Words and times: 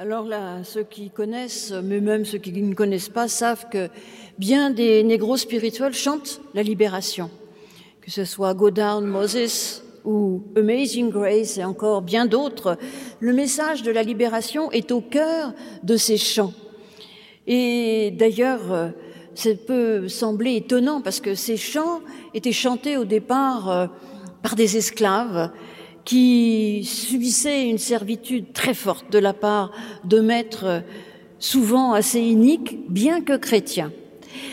Alors 0.00 0.26
là, 0.26 0.62
ceux 0.62 0.84
qui 0.84 1.10
connaissent, 1.10 1.72
mais 1.82 1.98
même 1.98 2.24
ceux 2.24 2.38
qui 2.38 2.52
ne 2.52 2.72
connaissent 2.72 3.08
pas, 3.08 3.26
savent 3.26 3.68
que 3.68 3.88
bien 4.38 4.70
des 4.70 5.02
négros 5.02 5.36
spirituels 5.36 5.92
chantent 5.92 6.40
la 6.54 6.62
libération. 6.62 7.28
Que 8.00 8.12
ce 8.12 8.24
soit 8.24 8.54
Go 8.54 8.70
Down 8.70 9.04
Moses 9.04 9.82
ou 10.04 10.44
Amazing 10.54 11.10
Grace 11.10 11.58
et 11.58 11.64
encore 11.64 12.02
bien 12.02 12.26
d'autres, 12.26 12.78
le 13.18 13.32
message 13.32 13.82
de 13.82 13.90
la 13.90 14.04
libération 14.04 14.70
est 14.70 14.92
au 14.92 15.00
cœur 15.00 15.52
de 15.82 15.96
ces 15.96 16.16
chants. 16.16 16.52
Et 17.48 18.12
d'ailleurs, 18.12 18.92
ça 19.34 19.50
peut 19.66 20.06
sembler 20.06 20.54
étonnant 20.54 21.00
parce 21.00 21.18
que 21.18 21.34
ces 21.34 21.56
chants 21.56 22.02
étaient 22.34 22.52
chantés 22.52 22.96
au 22.96 23.04
départ 23.04 23.68
euh, 23.68 23.86
par 24.44 24.54
des 24.54 24.76
esclaves 24.76 25.50
qui 26.08 26.84
subissaient 26.84 27.68
une 27.68 27.76
servitude 27.76 28.54
très 28.54 28.72
forte 28.72 29.12
de 29.12 29.18
la 29.18 29.34
part 29.34 29.72
de 30.04 30.20
maîtres 30.20 30.82
souvent 31.38 31.92
assez 31.92 32.18
iniques, 32.18 32.90
bien 32.90 33.20
que 33.20 33.36
chrétiens. 33.36 33.92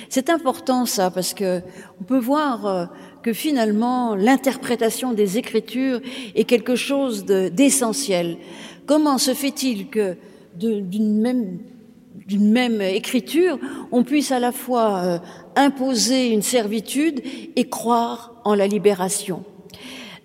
C'est 0.10 0.30
important 0.30 0.86
ça 0.86 1.10
parce 1.12 1.34
que 1.34 1.62
on 2.02 2.04
peut 2.04 2.20
voir 2.20 2.66
euh, 2.66 2.86
que 3.24 3.32
finalement 3.32 4.16
l'interprétation 4.16 5.14
des 5.14 5.38
Écritures 5.38 6.02
est 6.36 6.44
quelque 6.44 6.76
chose 6.76 7.24
d'essentiel. 7.24 8.36
Comment 8.86 9.18
se 9.18 9.34
fait-il 9.34 9.88
que 9.88 10.18
d'une 10.58 11.22
même 11.22 11.60
d'une 12.28 12.52
même 12.52 12.82
écriture, 12.82 13.60
on 13.94 14.04
puisse 14.04 14.34
à 14.34 14.40
la 14.40 14.52
fois 14.52 14.98
euh, 14.98 15.20
imposer 15.56 16.34
une 16.34 16.42
servitude 16.42 17.22
et 17.56 17.70
croire 17.70 18.42
en 18.44 18.56
la 18.56 18.68
libération? 18.68 19.46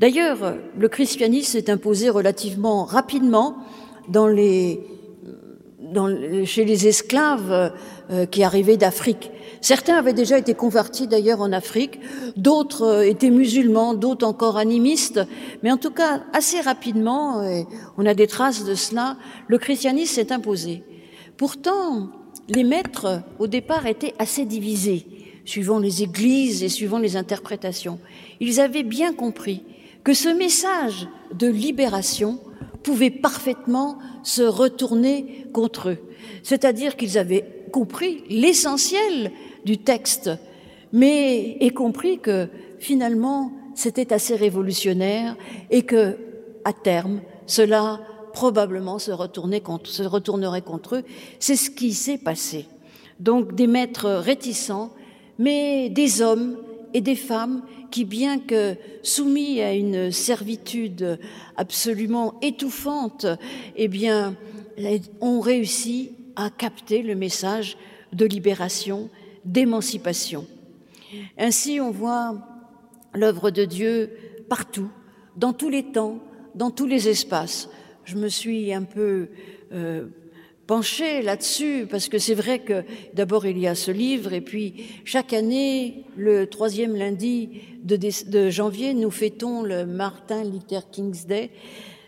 D'ailleurs, 0.00 0.56
le 0.78 0.88
christianisme 0.88 1.52
s'est 1.52 1.70
imposé 1.70 2.08
relativement 2.08 2.84
rapidement 2.84 3.58
dans 4.08 4.26
les, 4.26 4.80
dans, 5.92 6.08
chez 6.46 6.64
les 6.64 6.86
esclaves 6.86 7.70
euh, 8.10 8.24
qui 8.24 8.42
arrivaient 8.42 8.78
d'Afrique. 8.78 9.30
Certains 9.60 9.96
avaient 9.96 10.14
déjà 10.14 10.38
été 10.38 10.54
convertis 10.54 11.06
d'ailleurs 11.06 11.42
en 11.42 11.52
Afrique, 11.52 12.00
d'autres 12.38 12.82
euh, 12.84 13.02
étaient 13.02 13.28
musulmans, 13.28 13.92
d'autres 13.92 14.26
encore 14.26 14.56
animistes, 14.56 15.20
mais 15.62 15.70
en 15.70 15.76
tout 15.76 15.90
cas 15.90 16.22
assez 16.32 16.62
rapidement, 16.62 17.42
et 17.42 17.66
on 17.98 18.06
a 18.06 18.14
des 18.14 18.26
traces 18.26 18.64
de 18.64 18.74
cela, 18.74 19.18
le 19.48 19.58
christianisme 19.58 20.14
s'est 20.14 20.32
imposé. 20.32 20.82
Pourtant, 21.36 22.08
les 22.48 22.64
maîtres 22.64 23.20
au 23.38 23.48
départ 23.48 23.86
étaient 23.86 24.14
assez 24.18 24.46
divisés, 24.46 25.06
suivant 25.44 25.78
les 25.78 26.02
églises 26.02 26.62
et 26.62 26.70
suivant 26.70 26.98
les 26.98 27.18
interprétations. 27.18 27.98
Ils 28.40 28.60
avaient 28.60 28.82
bien 28.82 29.12
compris 29.12 29.62
que 30.04 30.14
ce 30.14 30.28
message 30.28 31.08
de 31.34 31.46
libération 31.46 32.38
pouvait 32.82 33.10
parfaitement 33.10 33.98
se 34.22 34.42
retourner 34.42 35.46
contre 35.52 35.90
eux. 35.90 35.98
C'est-à-dire 36.42 36.96
qu'ils 36.96 37.18
avaient 37.18 37.44
compris 37.72 38.24
l'essentiel 38.28 39.32
du 39.64 39.78
texte, 39.78 40.30
mais 40.92 41.56
et 41.60 41.70
compris 41.70 42.18
que 42.18 42.48
finalement 42.78 43.52
c'était 43.74 44.12
assez 44.12 44.34
révolutionnaire 44.34 45.36
et 45.70 45.82
que, 45.82 46.16
à 46.64 46.72
terme, 46.72 47.20
cela 47.46 48.00
probablement 48.32 48.98
se, 48.98 49.10
contre, 49.60 49.88
se 49.88 50.02
retournerait 50.02 50.62
contre 50.62 50.96
eux. 50.96 51.04
C'est 51.38 51.56
ce 51.56 51.70
qui 51.70 51.92
s'est 51.92 52.18
passé. 52.18 52.66
Donc 53.18 53.54
des 53.54 53.66
maîtres 53.66 54.10
réticents, 54.10 54.90
mais 55.38 55.88
des 55.90 56.22
hommes 56.22 56.56
et 56.94 57.00
des 57.00 57.16
femmes 57.16 57.62
qui, 57.90 58.04
bien 58.04 58.38
que 58.38 58.76
soumis 59.02 59.60
à 59.60 59.74
une 59.74 60.10
servitude 60.10 61.18
absolument 61.56 62.34
étouffante, 62.42 63.26
eh 63.76 63.88
bien, 63.88 64.36
ont 65.20 65.40
réussi 65.40 66.12
à 66.36 66.50
capter 66.50 67.02
le 67.02 67.14
message 67.14 67.76
de 68.12 68.24
libération, 68.24 69.08
d'émancipation. 69.44 70.46
Ainsi, 71.38 71.80
on 71.80 71.90
voit 71.90 72.36
l'œuvre 73.14 73.50
de 73.50 73.64
Dieu 73.64 74.10
partout, 74.48 74.88
dans 75.36 75.52
tous 75.52 75.68
les 75.68 75.84
temps, 75.84 76.18
dans 76.54 76.70
tous 76.70 76.86
les 76.86 77.08
espaces. 77.08 77.68
Je 78.04 78.16
me 78.16 78.28
suis 78.28 78.72
un 78.72 78.82
peu 78.82 79.28
euh, 79.72 80.06
pencher 80.70 81.20
là-dessus, 81.22 81.88
parce 81.90 82.08
que 82.08 82.18
c'est 82.18 82.36
vrai 82.36 82.60
que 82.60 82.84
d'abord 83.12 83.44
il 83.44 83.58
y 83.58 83.66
a 83.66 83.74
ce 83.74 83.90
livre, 83.90 84.32
et 84.32 84.40
puis 84.40 84.84
chaque 85.04 85.32
année, 85.32 86.04
le 86.16 86.46
troisième 86.46 86.94
lundi 86.94 87.62
de, 87.82 87.98
de 88.30 88.50
janvier, 88.50 88.94
nous 88.94 89.10
fêtons 89.10 89.64
le 89.64 89.84
Martin 89.84 90.44
Luther 90.44 90.88
King's 90.92 91.26
Day, 91.26 91.50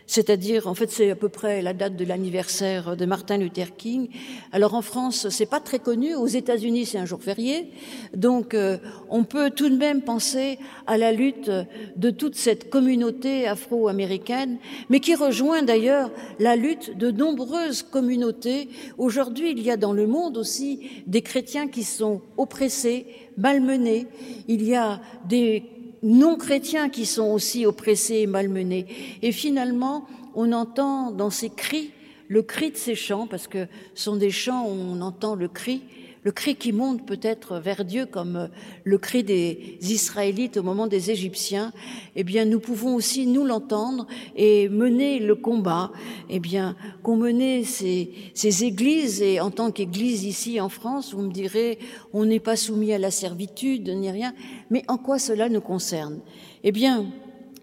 c'est-à-dire, 0.07 0.67
en 0.67 0.73
fait, 0.73 0.91
c'est 0.91 1.11
à 1.11 1.15
peu 1.15 1.29
près 1.29 1.61
la 1.61 1.73
date 1.73 1.95
de 1.95 2.05
l'anniversaire 2.05 2.97
de 2.97 3.05
Martin 3.05 3.37
Luther 3.37 3.75
King. 3.75 4.09
Alors 4.51 4.73
en 4.73 4.81
France, 4.81 5.29
c'est 5.29 5.45
pas 5.45 5.59
très 5.59 5.79
connu. 5.79 6.15
Aux 6.15 6.27
États-Unis, 6.27 6.85
c'est 6.85 6.97
un 6.97 7.05
jour 7.05 7.21
férié. 7.21 7.69
Donc, 8.15 8.53
euh, 8.53 8.77
on 9.09 9.23
peut 9.23 9.49
tout 9.49 9.69
de 9.69 9.77
même 9.77 10.01
penser 10.01 10.59
à 10.87 10.97
la 10.97 11.11
lutte 11.11 11.49
de 11.95 12.09
toute 12.09 12.35
cette 12.35 12.69
communauté 12.69 13.47
afro-américaine, 13.47 14.57
mais 14.89 14.99
qui 14.99 15.15
rejoint 15.15 15.63
d'ailleurs 15.63 16.11
la 16.39 16.55
lutte 16.55 16.97
de 16.97 17.11
nombreuses 17.11 17.83
communautés. 17.83 18.69
Aujourd'hui, 18.97 19.51
il 19.51 19.61
y 19.61 19.71
a 19.71 19.77
dans 19.77 19.93
le 19.93 20.07
monde 20.07 20.37
aussi 20.37 21.03
des 21.07 21.21
chrétiens 21.21 21.67
qui 21.67 21.83
sont 21.83 22.21
oppressés, 22.37 23.05
malmenés. 23.37 24.07
Il 24.47 24.63
y 24.63 24.75
a 24.75 25.01
des 25.27 25.63
non-chrétiens 26.03 26.89
qui 26.89 27.05
sont 27.05 27.31
aussi 27.31 27.65
oppressés 27.65 28.17
et 28.17 28.27
malmenés. 28.27 28.85
Et 29.21 29.31
finalement, 29.31 30.05
on 30.35 30.51
entend 30.51 31.11
dans 31.11 31.29
ces 31.29 31.49
cris 31.49 31.91
le 32.27 32.41
cri 32.41 32.71
de 32.71 32.77
ces 32.77 32.95
chants, 32.95 33.27
parce 33.27 33.47
que 33.47 33.67
ce 33.95 34.03
sont 34.03 34.15
des 34.15 34.31
chants 34.31 34.65
où 34.65 34.71
on 34.71 35.01
entend 35.01 35.35
le 35.35 35.47
cri, 35.47 35.83
le 36.23 36.31
cri 36.31 36.55
qui 36.55 36.71
monte 36.71 37.05
peut-être 37.05 37.59
vers 37.59 37.83
Dieu 37.85 38.05
comme 38.05 38.35
euh, 38.37 38.47
le 38.83 38.97
cri 38.97 39.23
des 39.23 39.77
Israélites 39.81 40.57
au 40.57 40.63
moment 40.63 40.87
des 40.87 41.11
Égyptiens, 41.11 41.73
eh 42.15 42.23
bien, 42.23 42.45
nous 42.45 42.59
pouvons 42.59 42.95
aussi 42.95 43.27
nous 43.27 43.45
l'entendre 43.45 44.07
et 44.35 44.69
mener 44.69 45.19
le 45.19 45.35
combat, 45.35 45.91
eh 46.29 46.39
bien, 46.39 46.75
qu'ont 47.03 47.17
mené 47.17 47.63
ces, 47.65 48.11
ces 48.33 48.63
églises 48.63 49.21
et 49.21 49.39
en 49.39 49.51
tant 49.51 49.71
qu'église 49.71 50.23
ici 50.23 50.59
en 50.61 50.69
France, 50.69 51.13
vous 51.13 51.21
me 51.21 51.31
direz, 51.31 51.77
on 52.13 52.25
n'est 52.25 52.39
pas 52.39 52.55
soumis 52.55 52.93
à 52.93 52.97
la 52.97 53.11
servitude 53.11 53.89
ni 53.89 54.09
rien, 54.09 54.33
mais 54.69 54.83
en 54.87 54.97
quoi 54.97 55.19
cela 55.19 55.49
nous 55.49 55.61
concerne? 55.61 56.21
Eh 56.63 56.71
bien, 56.71 57.05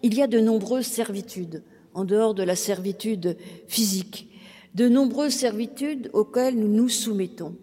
il 0.02 0.14
y 0.14 0.22
a 0.22 0.26
de 0.26 0.40
nombreuses 0.40 0.86
servitudes 0.86 1.62
en 1.94 2.04
dehors 2.04 2.34
de 2.34 2.42
la 2.42 2.56
servitude 2.56 3.36
physique, 3.68 4.28
de 4.74 4.88
nombreuses 4.88 5.34
servitudes 5.34 6.10
auxquelles 6.12 6.58
nous 6.58 6.68
nous 6.68 6.88
soumettons. 6.88 7.56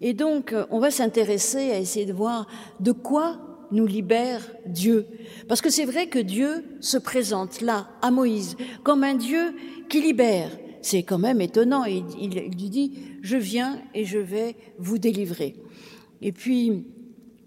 Et 0.00 0.14
donc, 0.14 0.52
euh, 0.52 0.64
on 0.70 0.78
va 0.78 0.90
s'intéresser 0.90 1.70
à 1.70 1.78
essayer 1.78 2.06
de 2.06 2.12
voir 2.12 2.46
de 2.80 2.92
quoi 2.92 3.38
nous 3.70 3.86
libère 3.86 4.50
Dieu. 4.66 5.06
Parce 5.48 5.60
que 5.60 5.70
c'est 5.70 5.84
vrai 5.84 6.08
que 6.08 6.18
Dieu 6.18 6.64
se 6.80 6.98
présente 6.98 7.60
là, 7.60 7.88
à 8.02 8.10
Moïse, 8.10 8.56
comme 8.82 9.04
un 9.04 9.14
Dieu 9.14 9.54
qui 9.88 10.00
libère. 10.00 10.50
C'est 10.82 11.02
quand 11.02 11.18
même 11.18 11.40
étonnant. 11.40 11.84
Il, 11.84 12.04
il, 12.18 12.30
lui 12.30 12.70
dit, 12.70 12.98
je 13.22 13.36
viens 13.36 13.80
et 13.94 14.04
je 14.04 14.18
vais 14.18 14.56
vous 14.78 14.98
délivrer. 14.98 15.56
Et 16.22 16.32
puis, 16.32 16.84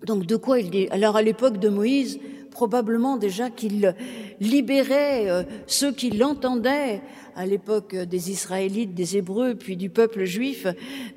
donc 0.05 0.25
de 0.25 0.35
quoi 0.35 0.59
il 0.59 0.69
dit? 0.69 0.87
Alors 0.91 1.15
à 1.15 1.21
l'époque 1.21 1.57
de 1.57 1.69
Moïse, 1.69 2.19
probablement 2.51 3.17
déjà 3.17 3.49
qu'il 3.49 3.95
libérait 4.39 5.29
euh, 5.29 5.43
ceux 5.65 5.91
qui 5.91 6.11
l'entendaient 6.11 7.01
à 7.35 7.47
l'époque 7.47 7.95
des 7.95 8.29
Israélites, 8.29 8.93
des 8.93 9.17
Hébreux, 9.17 9.55
puis 9.55 9.75
du 9.75 9.89
peuple 9.89 10.23
juif, 10.25 10.67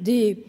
des 0.01 0.43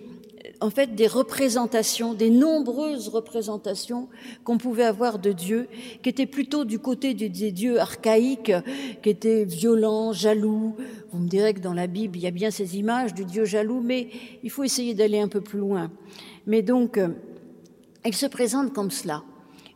en 0.62 0.70
fait 0.70 0.96
des 0.96 1.08
représentations, 1.08 2.14
des 2.14 2.30
nombreuses 2.30 3.10
représentations 3.10 4.08
qu'on 4.44 4.58
pouvait 4.58 4.84
avoir 4.84 5.20
de 5.20 5.32
Dieu, 5.32 5.68
qui 6.02 6.10
étaient 6.10 6.26
plutôt 6.26 6.66
du 6.66 6.80
côté 6.80 7.14
des 7.14 7.30
dieux 7.52 7.80
archaïques, 7.80 8.54
qui 9.02 9.10
étaient 9.10 9.46
violents, 9.46 10.14
jaloux. 10.14 10.76
Vous 11.12 11.20
me 11.20 11.28
direz 11.28 11.54
que 11.54 11.60
dans 11.60 11.74
la 11.74 11.88
Bible, 11.88 12.18
il 12.18 12.24
y 12.24 12.28
a 12.28 12.32
bien 12.32 12.52
ces 12.52 12.78
images 12.78 13.14
du 13.14 13.26
Dieu 13.26 13.46
jaloux, 13.46 13.82
mais 13.82 14.10
il 14.44 14.50
faut 14.50 14.64
essayer 14.64 14.94
d'aller 14.94 15.20
un 15.20 15.28
peu 15.28 15.42
plus 15.42 15.60
loin. 15.60 15.92
Mais 16.46 16.62
donc, 16.62 17.00
il 18.06 18.16
se 18.16 18.26
présente 18.26 18.74
comme 18.74 18.92
cela. 18.92 19.24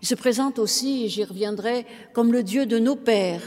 Il 0.01 0.07
se 0.07 0.15
présente 0.15 0.57
aussi, 0.57 1.05
et 1.05 1.09
j'y 1.09 1.23
reviendrai, 1.23 1.85
comme 2.13 2.31
le 2.31 2.43
Dieu 2.43 2.65
de 2.65 2.79
nos 2.79 2.95
pères, 2.95 3.43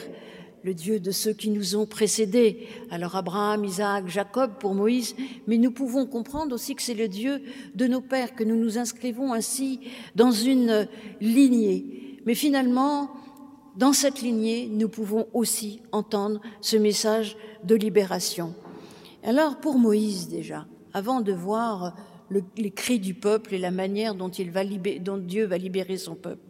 le 0.65 0.73
Dieu 0.73 0.99
de 0.99 1.11
ceux 1.11 1.35
qui 1.35 1.51
nous 1.51 1.77
ont 1.77 1.87
précédés. 1.87 2.67
Alors 2.91 3.17
Abraham, 3.17 3.65
Isaac, 3.65 4.09
Jacob 4.09 4.53
pour 4.59 4.75
Moïse, 4.75 5.15
mais 5.47 5.59
nous 5.59 5.71
pouvons 5.71 6.07
comprendre 6.07 6.55
aussi 6.55 6.75
que 6.75 6.83
c'est 6.83 6.95
le 6.95 7.07
Dieu 7.07 7.43
de 7.75 7.87
nos 7.87 8.01
pères, 8.01 8.35
que 8.35 8.45
nous 8.45 8.57
nous 8.57 8.79
inscrivons 8.79 9.35
ainsi 9.35 9.81
dans 10.15 10.33
une 10.33 10.89
lignée. 11.21 12.19
Mais 12.25 12.35
finalement, 12.35 13.11
dans 13.77 13.93
cette 13.93 14.23
lignée, 14.23 14.69
nous 14.73 14.89
pouvons 14.89 15.27
aussi 15.35 15.83
entendre 15.93 16.41
ce 16.63 16.79
message 16.79 17.37
de 17.63 17.75
libération. 17.75 18.55
Alors 19.23 19.61
pour 19.61 19.79
Moïse 19.79 20.29
déjà, 20.29 20.67
avant 20.95 21.21
de 21.21 21.33
voir 21.33 21.95
le, 22.31 22.43
les 22.57 22.71
cris 22.71 23.01
du 23.01 23.13
peuple 23.13 23.55
et 23.55 23.59
la 23.59 23.71
manière 23.71 24.15
dont 24.15 24.29
Dieu 24.29 25.45
va 25.45 25.59
libérer 25.59 25.99
son 25.99 26.15
peuple, 26.15 26.44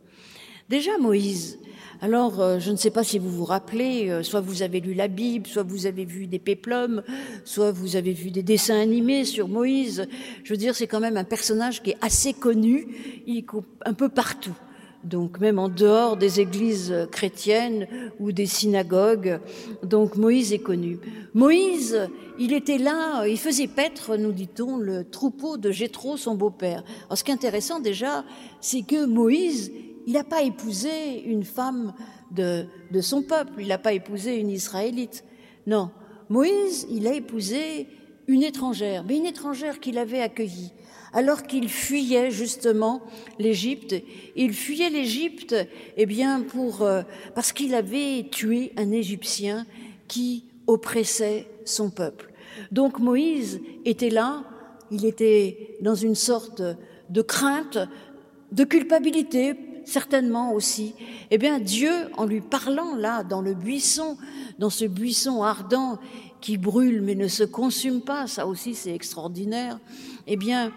Déjà 0.69 0.97
Moïse, 0.99 1.59
alors, 2.01 2.41
euh, 2.41 2.59
je 2.59 2.71
ne 2.71 2.77
sais 2.77 2.91
pas 2.91 3.03
si 3.03 3.19
vous 3.19 3.31
vous 3.31 3.45
rappelez, 3.45 4.11
euh, 4.11 4.23
soit 4.23 4.41
vous 4.41 4.63
avez 4.63 4.81
lu 4.81 4.95
la 4.95 5.09
Bible, 5.09 5.47
soit 5.47 5.63
vous 5.63 5.87
avez 5.87 6.05
vu 6.05 6.27
des 6.27 6.39
péplums, 6.39 7.03
soit 7.45 7.71
vous 7.71 7.97
avez 7.97 8.13
vu 8.13 8.31
des 8.31 8.43
dessins 8.43 8.79
animés 8.79 9.25
sur 9.25 9.49
Moïse. 9.49 10.07
Je 10.43 10.53
veux 10.53 10.59
dire, 10.59 10.75
c'est 10.75 10.87
quand 10.87 11.01
même 11.01 11.17
un 11.17 11.25
personnage 11.25 11.83
qui 11.83 11.91
est 11.91 11.99
assez 12.03 12.33
connu, 12.33 13.23
il 13.27 13.39
est 13.39 13.47
un 13.87 13.95
peu 13.95 14.09
partout. 14.09 14.57
Donc, 15.03 15.39
même 15.39 15.59
en 15.59 15.69
dehors 15.69 16.17
des 16.17 16.41
églises 16.41 16.95
chrétiennes 17.11 17.87
ou 18.21 18.33
des 18.33 18.47
synagogues. 18.47 19.39
Donc, 19.83 20.17
Moïse 20.17 20.53
est 20.53 20.59
connu. 20.59 20.99
Moïse, 21.35 22.09
il 22.39 22.53
était 22.53 22.79
là, 22.79 23.27
il 23.27 23.39
faisait 23.39 23.67
paître, 23.67 24.17
nous 24.17 24.33
dit-on, 24.33 24.79
le 24.79 25.05
troupeau 25.05 25.59
de 25.59 25.71
Jéthro, 25.71 26.17
son 26.17 26.35
beau-père. 26.35 26.85
Alors, 27.07 27.19
ce 27.19 27.25
qui 27.25 27.31
est 27.31 27.35
intéressant 27.35 27.81
déjà, 27.81 28.25
c'est 28.61 28.83
que 28.83 29.05
Moïse, 29.05 29.73
il 30.07 30.13
n'a 30.15 30.25
pas 30.25 30.43
épousé 30.43 31.23
une 31.25 31.45
femme 31.45 31.95
de, 32.31 32.67
de 32.91 33.01
son 33.01 33.23
peuple, 33.23 33.55
il 33.59 33.69
n'a 33.69 33.79
pas 33.79 33.93
épousé 33.93 34.37
une 34.37 34.51
Israélite. 34.51 35.25
Non, 35.67 35.91
Moïse, 36.29 36.87
il 36.91 37.07
a 37.07 37.15
épousé 37.15 37.87
une 38.27 38.43
étrangère, 38.43 39.05
mais 39.07 39.17
une 39.17 39.27
étrangère 39.27 39.81
qu'il 39.81 39.99
avait 39.99 40.21
accueillie. 40.21 40.73
Alors 41.13 41.45
qu'il 41.45 41.69
fuyait 41.69 42.31
justement 42.31 43.03
l'Égypte, 43.39 43.95
il 44.35 44.53
fuyait 44.53 44.91
l'Égypte, 44.91 45.55
eh 45.97 46.07
bien 46.07 46.43
pour 46.43 46.83
euh, 46.83 47.03
parce 47.37 47.53
qu'il 47.53 47.75
avait 47.75 48.27
tué 48.31 48.73
un 48.77 48.91
Égyptien 48.91 49.65
qui 50.09 50.45
oppressait 50.67 51.47
son 51.65 51.91
peuple. 51.91 52.33
Donc 52.73 52.99
Moïse 52.99 53.61
était 53.85 54.11
là, 54.11 54.43
il 54.91 55.05
était 55.05 55.77
dans 55.81 55.95
une 55.95 56.17
sorte 56.17 56.63
de 57.11 57.23
crainte, 57.23 57.79
de 58.51 58.65
culpabilité 58.65 59.55
certainement 59.85 60.53
aussi, 60.53 60.95
eh 61.31 61.39
bien 61.39 61.59
Dieu, 61.59 61.93
en 62.17 62.25
lui 62.27 62.41
parlant 62.41 62.95
là, 62.95 63.23
dans 63.23 63.41
le 63.41 63.55
buisson, 63.55 64.17
dans 64.59 64.71
ce 64.71 64.85
buisson 64.85 65.43
ardent 65.43 65.99
qui 66.41 66.59
brûle 66.59 67.01
mais 67.01 67.15
ne 67.15 67.29
se 67.29 67.45
consume 67.45 68.03
pas, 68.03 68.27
ça 68.27 68.47
aussi 68.47 68.75
c'est 68.75 68.95
extraordinaire, 68.95 69.79
eh 70.27 70.37
bien 70.37 70.73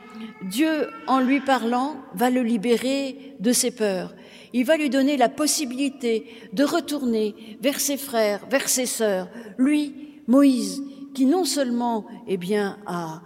Dieu, 0.50 0.88
en 1.07 1.19
lui 1.19 1.42
parlant, 1.42 1.98
va 2.13 2.30
le 2.30 2.42
libérer 2.42 3.36
de 3.39 3.51
ses 3.51 3.71
peurs. 3.71 4.13
Il 4.54 4.65
va 4.65 4.77
lui 4.77 4.89
donner 4.89 5.18
la 5.18 5.30
possibilité 5.30 6.25
de 6.53 6.63
retourner 6.63 7.36
vers 7.62 7.80
ses 7.80 7.98
frères, 7.98 8.45
vers 8.50 8.69
ses 8.69 8.86
sœurs. 8.86 9.30
Lui, 9.57 10.21
Moïse, 10.27 10.81
qui 11.13 11.25
non 11.25 11.45
seulement, 11.45 12.06
eh 12.27 12.38
bien, 12.38 12.77
a, 12.86 13.21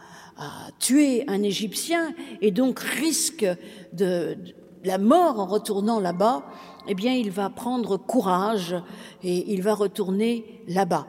tué 0.79 1.23
un 1.27 1.43
Égyptien 1.43 2.15
et 2.41 2.49
donc 2.49 2.79
risque 2.79 3.45
de, 3.93 4.35
la 4.83 4.97
mort 4.97 5.39
en 5.39 5.45
retournant 5.45 5.99
là-bas, 5.99 6.43
eh 6.87 6.95
bien, 6.95 7.13
il 7.13 7.31
va 7.31 7.49
prendre 7.49 7.97
courage 7.97 8.75
et 9.23 9.53
il 9.53 9.61
va 9.61 9.73
retourner 9.73 10.63
là-bas. 10.67 11.07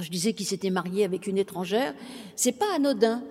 Je 0.00 0.10
disais 0.10 0.32
qu'il 0.32 0.46
s'était 0.46 0.70
marié 0.70 1.04
avec 1.04 1.26
une 1.26 1.38
étrangère. 1.38 1.94
C'est 2.36 2.52
pas 2.52 2.66
anodin 2.76 3.22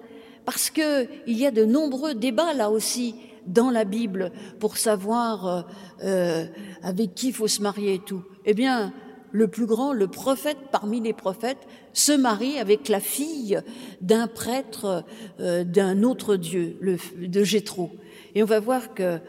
parce 0.45 0.69
que 0.69 1.07
il 1.27 1.38
y 1.38 1.45
a 1.45 1.51
de 1.51 1.65
nombreux 1.65 2.13
débats 2.13 2.54
là 2.54 2.69
aussi 2.69 3.15
dans 3.48 3.69
la 3.69 3.86
Bible 3.86 4.31
pour 4.59 4.77
savoir 4.77 5.48
euh, 5.48 5.62
euh, 6.03 6.45
avec 6.83 7.15
qui 7.15 7.30
il 7.30 7.33
faut 7.33 7.48
se 7.48 7.62
marier 7.62 7.95
et 7.95 8.00
tout. 8.00 8.24
Eh 8.45 8.53
bien, 8.53 8.94
le 9.31 9.48
plus 9.48 9.65
grand, 9.65 9.94
le 9.94 10.07
prophète 10.07 10.57
parmi 10.71 11.01
les 11.01 11.13
prophètes, 11.13 11.68
se 11.94 12.12
marie 12.12 12.60
avec 12.60 12.89
la 12.89 13.00
fille 13.00 13.60
d'un 14.01 14.27
prêtre 14.27 15.03
euh, 15.39 15.63
d'un 15.63 16.03
autre 16.03 16.36
dieu, 16.36 16.77
de 17.18 17.44
Jéthro. 17.44 17.92
Et 18.36 18.44
on 18.44 18.45
va 18.45 18.60
voir 18.60 18.94
que 18.94 19.19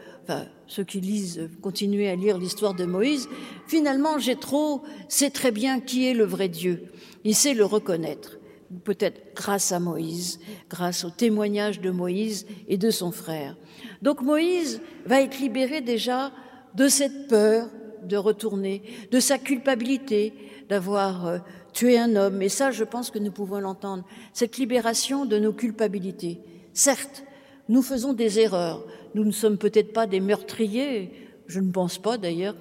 ceux 0.67 0.83
qui 0.83 1.01
lisent, 1.01 1.49
continuez 1.61 2.09
à 2.09 2.15
lire 2.15 2.37
l'histoire 2.37 2.73
de 2.73 2.85
Moïse, 2.85 3.27
finalement, 3.67 4.19
Jéthro 4.19 4.83
sait 5.07 5.29
très 5.29 5.51
bien 5.51 5.79
qui 5.79 6.07
est 6.07 6.13
le 6.13 6.25
vrai 6.25 6.49
Dieu. 6.49 6.85
Il 7.23 7.35
sait 7.35 7.53
le 7.53 7.65
reconnaître. 7.65 8.37
Peut-être 8.83 9.33
grâce 9.35 9.71
à 9.71 9.79
Moïse, 9.79 10.39
grâce 10.69 11.03
au 11.03 11.09
témoignage 11.09 11.81
de 11.81 11.89
Moïse 11.89 12.45
et 12.67 12.77
de 12.77 12.91
son 12.91 13.11
frère. 13.11 13.57
Donc 14.03 14.21
Moïse 14.21 14.81
va 15.05 15.21
être 15.21 15.39
libéré 15.39 15.81
déjà 15.81 16.31
de 16.75 16.87
cette 16.87 17.27
peur 17.27 17.67
de 18.03 18.17
retourner, 18.17 18.83
de 19.11 19.19
sa 19.19 19.37
culpabilité 19.37 20.33
d'avoir 20.69 21.25
euh, 21.25 21.39
tué 21.73 21.97
un 21.97 22.15
homme. 22.15 22.41
Et 22.41 22.49
ça, 22.49 22.71
je 22.71 22.83
pense 22.83 23.09
que 23.09 23.19
nous 23.19 23.31
pouvons 23.31 23.59
l'entendre. 23.59 24.03
Cette 24.33 24.57
libération 24.57 25.25
de 25.25 25.37
nos 25.37 25.53
culpabilités. 25.53 26.39
Certes, 26.73 27.23
nous 27.69 27.81
faisons 27.81 28.13
des 28.13 28.39
erreurs. 28.39 28.83
Nous 29.15 29.23
ne 29.23 29.31
sommes 29.31 29.57
peut-être 29.57 29.93
pas 29.93 30.07
des 30.07 30.19
meurtriers, 30.19 31.11
je 31.47 31.59
ne 31.59 31.71
pense 31.71 31.97
pas 31.97 32.17
d'ailleurs, 32.17 32.55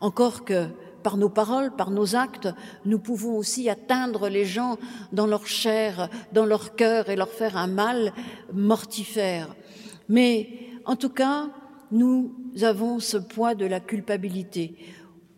encore 0.00 0.44
que 0.44 0.66
par 1.02 1.16
nos 1.16 1.30
paroles, 1.30 1.70
par 1.74 1.90
nos 1.90 2.14
actes, 2.14 2.48
nous 2.84 2.98
pouvons 2.98 3.36
aussi 3.36 3.70
atteindre 3.70 4.28
les 4.28 4.44
gens 4.44 4.76
dans 5.12 5.26
leur 5.26 5.46
chair, 5.46 6.10
dans 6.32 6.44
leur 6.44 6.74
cœur 6.74 7.08
et 7.08 7.16
leur 7.16 7.30
faire 7.30 7.56
un 7.56 7.68
mal 7.68 8.12
mortifère. 8.52 9.54
Mais 10.08 10.48
en 10.84 10.96
tout 10.96 11.08
cas, 11.08 11.48
nous 11.90 12.34
avons 12.62 13.00
ce 13.00 13.16
poids 13.16 13.54
de 13.54 13.64
la 13.64 13.80
culpabilité. 13.80 14.76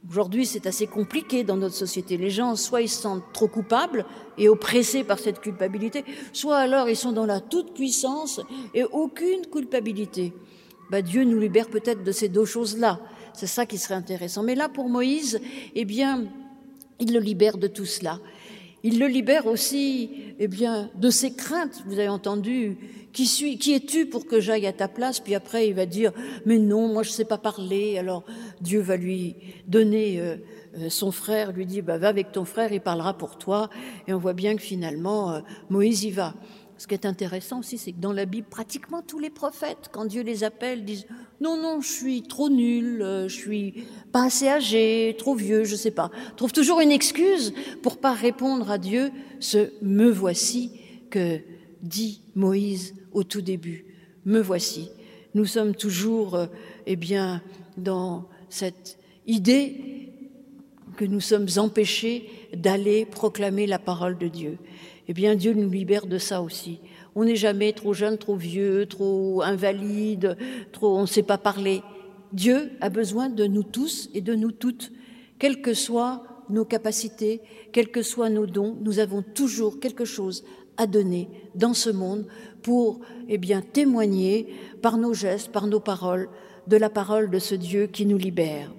Aujourd'hui, 0.09 0.47
c'est 0.47 0.67
assez 0.67 0.89
compliqué 0.89 1.45
dans 1.45 1.57
notre 1.57 1.77
société. 1.77 2.17
Les 2.17 2.31
gens, 2.31 2.57
soit 2.57 2.83
ils 2.83 2.89
se 2.89 3.03
sentent 3.03 3.33
trop 3.33 3.47
coupables 3.47 4.05
et 4.37 4.49
oppressés 4.49 5.05
par 5.05 5.21
cette 5.21 5.41
culpabilité, 5.41 6.05
soit 6.33 6.57
alors 6.57 6.89
ils 6.89 6.97
sont 6.97 7.13
dans 7.13 7.27
la 7.27 7.41
toute-puissance 7.41 8.41
et 8.75 8.83
aucune 8.83 9.47
culpabilité. 9.47 10.33
Bah, 10.91 11.03
Dieu 11.03 11.23
nous 11.25 11.39
libère 11.39 11.69
peut-être 11.69 12.03
de 12.03 12.13
ces 12.13 12.29
deux 12.29 12.45
choses-là. 12.45 12.99
C'est 13.33 13.47
ça 13.47 13.65
qui 13.65 13.79
serait 13.79 13.95
intéressant. 13.95 14.43
Mais 14.43 14.57
là, 14.57 14.69
pour 14.69 14.89
Moïse, 14.89 15.41
eh 15.75 15.85
bien, 15.85 16.25
il 16.99 17.13
le 17.13 17.21
libère 17.21 17.57
de 17.57 17.69
tout 17.69 17.87
cela. 17.87 18.19
Il 18.85 18.99
le 18.99 19.07
libère 19.07 19.47
aussi, 19.47 20.11
eh 20.39 20.49
bien, 20.49 20.91
de 20.97 21.09
ses 21.09 21.33
craintes. 21.35 21.83
Vous 21.87 21.99
avez 21.99 22.09
entendu, 22.09 22.77
qui 23.13 23.27
suis, 23.27 23.59
qui 23.59 23.75
es-tu 23.75 24.07
pour 24.07 24.27
que 24.27 24.41
j'aille 24.41 24.67
à 24.67 24.73
ta 24.73 24.89
place 24.89 25.21
Puis 25.21 25.35
après, 25.35 25.69
il 25.69 25.75
va 25.75 25.87
dire, 25.87 26.13
mais 26.47 26.59
non, 26.59 26.89
moi 26.89 27.03
je 27.03 27.11
sais 27.11 27.25
pas 27.25 27.39
parler. 27.39 27.99
Alors 27.99 28.25
Dieu 28.61 28.81
va 28.81 28.97
lui 28.97 29.37
donner 29.69 30.19
euh, 30.21 30.37
euh, 30.79 30.89
son 30.89 31.13
frère, 31.13 31.53
lui 31.53 31.67
dit, 31.67 31.83
bah, 31.83 31.99
va 31.99 32.09
avec 32.09 32.33
ton 32.33 32.45
frère, 32.45 32.73
il 32.73 32.81
parlera 32.81 33.17
pour 33.17 33.39
toi. 33.39 33.69
Et 34.09 34.15
on 34.15 34.19
voit 34.19 34.33
bien 34.33 34.57
que 34.57 34.63
finalement, 34.63 35.33
euh, 35.33 35.41
Moïse 35.69 36.05
y 36.05 36.11
va. 36.11 36.35
Ce 36.83 36.89
qui 36.89 36.95
est 36.95 37.07
intéressant 37.07 37.61
aussi, 37.61 37.79
c'est 37.79 37.93
que 37.93 38.01
dans 38.01 38.13
la 38.13 38.25
Bible, 38.25 38.49
pratiquement 38.51 39.03
tous 39.03 39.21
les 39.21 39.31
prophètes, 39.31 39.89
quand 39.93 40.05
Dieu 40.05 40.23
les 40.23 40.43
appelle, 40.43 40.85
disent 40.85 41.07
non, 41.41 41.57
non, 41.57 41.81
je 41.81 41.89
suis 41.89 42.23
trop 42.23 42.49
nul, 42.49 43.03
euh, 43.03 43.29
je 43.29 43.37
suis 43.37 43.85
pas 44.11 44.25
assez 44.25 44.49
âgé, 44.49 45.15
trop 45.17 45.37
vieux, 45.37 45.63
je 45.63 45.77
sais 45.77 45.93
pas. 45.93 46.11
Trouve 46.35 46.51
toujours 46.51 46.81
une 46.81 46.91
excuse 46.91 47.55
pour 47.85 47.99
pas 47.99 48.13
répondre 48.15 48.69
à 48.69 48.79
Dieu 48.79 49.13
ce 49.39 49.71
me 49.81 50.11
voici 50.11 50.73
que 51.09 51.39
dit 51.83 52.21
Moïse 52.35 52.95
au 53.13 53.23
tout 53.23 53.43
début. 53.43 53.85
Me 54.25 54.41
voici. 54.41 54.91
Nous 55.35 55.45
sommes 55.45 55.77
toujours, 55.77 56.35
euh, 56.35 56.47
eh 56.87 56.97
bien, 56.97 57.43
dans 57.77 58.29
cette 58.49 58.99
idée 59.29 60.02
que 60.97 61.05
nous 61.05 61.21
sommes 61.21 61.49
empêchés 61.57 62.29
d'aller 62.55 63.05
proclamer 63.07 63.67
la 63.67 63.79
parole 63.79 64.19
de 64.19 64.29
Dieu 64.29 64.59
eh 65.09 65.15
bien 65.15 65.35
Dieu 65.35 65.53
nous 65.53 65.69
libère 65.69 66.07
de 66.07 66.19
ça 66.19 66.43
aussi. 66.43 66.81
On 67.15 67.25
n'est 67.25 67.37
jamais 67.37 67.73
trop 67.73 67.93
jeune, 67.93 68.19
trop 68.19 68.37
vieux, 68.37 68.87
trop 68.87 69.43
invalide, 69.43 70.37
trop 70.73 70.97
on 70.97 71.03
ne 71.03 71.07
sait 71.07 71.23
pas 71.23 71.39
parler. 71.39 71.83
Dieu 72.33 72.71
a 72.81 72.89
besoin 72.89 73.29
de 73.29 73.45
nous 73.45 73.63
tous 73.63 74.09
et 74.15 74.21
de 74.21 74.35
nous 74.35 74.53
toutes, 74.53 74.93
quelles 75.39 75.61
que 75.61 75.75
soient 75.75 76.23
nos 76.49 76.65
capacités, 76.65 77.41
quels 77.73 77.91
que 77.91 78.03
soient 78.03 78.31
nos 78.31 78.47
dons, 78.47 78.77
nous 78.81 78.99
avons 78.99 79.23
toujours 79.23 79.81
quelque 79.81 80.05
chose 80.05 80.45
à 80.77 80.87
donner 80.87 81.29
dans 81.55 81.75
ce 81.75 81.91
monde 81.91 82.27
pour 82.63 83.01
eh 83.29 83.39
bien 83.39 83.61
témoigner 83.61 84.55
par 84.81 84.97
nos 84.97 85.15
gestes, 85.15 85.53
par 85.53 85.67
nos 85.67 85.81
paroles 85.81 86.29
de 86.69 86.77
la 86.77 86.89
parole 86.89 87.31
de 87.31 87.39
ce 87.39 87.55
Dieu 87.55 87.87
qui 87.87 88.07
nous 88.07 88.19
libère. 88.19 88.73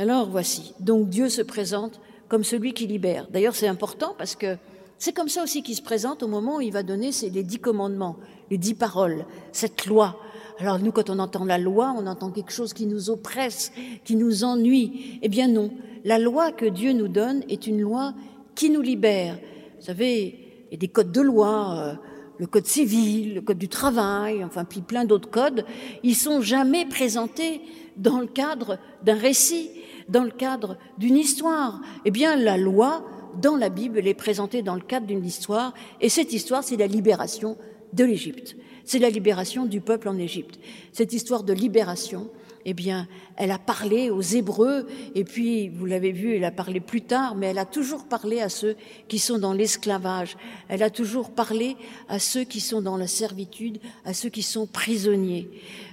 Alors 0.00 0.28
voici, 0.28 0.74
donc 0.78 1.08
Dieu 1.08 1.28
se 1.28 1.42
présente 1.42 2.00
comme 2.28 2.44
celui 2.44 2.72
qui 2.72 2.86
libère. 2.86 3.26
D'ailleurs, 3.32 3.56
c'est 3.56 3.66
important 3.66 4.14
parce 4.16 4.36
que 4.36 4.56
c'est 4.96 5.12
comme 5.12 5.28
ça 5.28 5.42
aussi 5.42 5.64
qu'il 5.64 5.74
se 5.74 5.82
présente 5.82 6.22
au 6.22 6.28
moment 6.28 6.58
où 6.58 6.60
il 6.60 6.72
va 6.72 6.84
donner 6.84 7.10
les 7.32 7.42
dix 7.42 7.58
commandements, 7.58 8.16
les 8.48 8.58
dix 8.58 8.74
paroles, 8.74 9.24
cette 9.50 9.86
loi. 9.86 10.20
Alors 10.60 10.78
nous, 10.78 10.92
quand 10.92 11.10
on 11.10 11.18
entend 11.18 11.44
la 11.44 11.58
loi, 11.58 11.96
on 11.98 12.06
entend 12.06 12.30
quelque 12.30 12.52
chose 12.52 12.74
qui 12.74 12.86
nous 12.86 13.10
oppresse, 13.10 13.72
qui 14.04 14.14
nous 14.14 14.44
ennuie. 14.44 15.18
Eh 15.22 15.28
bien 15.28 15.48
non, 15.48 15.72
la 16.04 16.20
loi 16.20 16.52
que 16.52 16.66
Dieu 16.66 16.92
nous 16.92 17.08
donne 17.08 17.42
est 17.48 17.66
une 17.66 17.80
loi 17.80 18.14
qui 18.54 18.70
nous 18.70 18.82
libère. 18.82 19.36
Vous 19.80 19.86
savez, 19.86 20.62
il 20.68 20.72
y 20.72 20.74
a 20.74 20.78
des 20.78 20.88
codes 20.88 21.10
de 21.10 21.22
loi, 21.22 21.74
euh, 21.76 21.94
le 22.38 22.46
code 22.46 22.66
civil, 22.66 23.34
le 23.34 23.40
code 23.40 23.58
du 23.58 23.68
travail, 23.68 24.44
enfin 24.44 24.64
puis 24.64 24.80
plein 24.80 25.04
d'autres 25.04 25.30
codes. 25.30 25.64
Ils 26.04 26.14
sont 26.14 26.40
jamais 26.40 26.86
présentés 26.86 27.62
dans 27.96 28.20
le 28.20 28.26
cadre 28.26 28.78
d'un 29.02 29.16
récit, 29.16 29.70
dans 30.08 30.24
le 30.24 30.30
cadre 30.30 30.78
d'une 30.98 31.16
histoire. 31.16 31.80
Eh 32.04 32.10
bien, 32.10 32.36
la 32.36 32.56
loi, 32.56 33.04
dans 33.40 33.56
la 33.56 33.68
Bible, 33.68 33.98
elle 33.98 34.08
est 34.08 34.14
présentée 34.14 34.62
dans 34.62 34.74
le 34.74 34.80
cadre 34.80 35.06
d'une 35.06 35.24
histoire, 35.24 35.74
et 36.00 36.08
cette 36.08 36.32
histoire, 36.32 36.64
c'est 36.64 36.76
la 36.76 36.86
libération 36.86 37.56
de 37.92 38.04
l'Égypte. 38.04 38.56
C'est 38.84 38.98
la 38.98 39.10
libération 39.10 39.66
du 39.66 39.80
peuple 39.80 40.08
en 40.08 40.18
Égypte. 40.18 40.58
Cette 40.92 41.12
histoire 41.12 41.42
de 41.42 41.52
libération, 41.52 42.30
eh 42.64 42.74
bien, 42.74 43.06
elle 43.36 43.50
a 43.50 43.58
parlé 43.58 44.10
aux 44.10 44.22
Hébreux, 44.22 44.86
et 45.14 45.24
puis, 45.24 45.68
vous 45.68 45.86
l'avez 45.86 46.12
vu, 46.12 46.34
elle 46.34 46.44
a 46.44 46.50
parlé 46.50 46.80
plus 46.80 47.02
tard, 47.02 47.34
mais 47.34 47.48
elle 47.48 47.58
a 47.58 47.64
toujours 47.64 48.04
parlé 48.04 48.40
à 48.40 48.48
ceux 48.48 48.76
qui 49.08 49.18
sont 49.18 49.38
dans 49.38 49.52
l'esclavage. 49.52 50.36
Elle 50.68 50.82
a 50.82 50.90
toujours 50.90 51.30
parlé 51.30 51.76
à 52.08 52.18
ceux 52.18 52.44
qui 52.44 52.60
sont 52.60 52.82
dans 52.82 52.96
la 52.96 53.06
servitude, 53.06 53.78
à 54.04 54.14
ceux 54.14 54.30
qui 54.30 54.42
sont 54.42 54.66
prisonniers. 54.66 55.48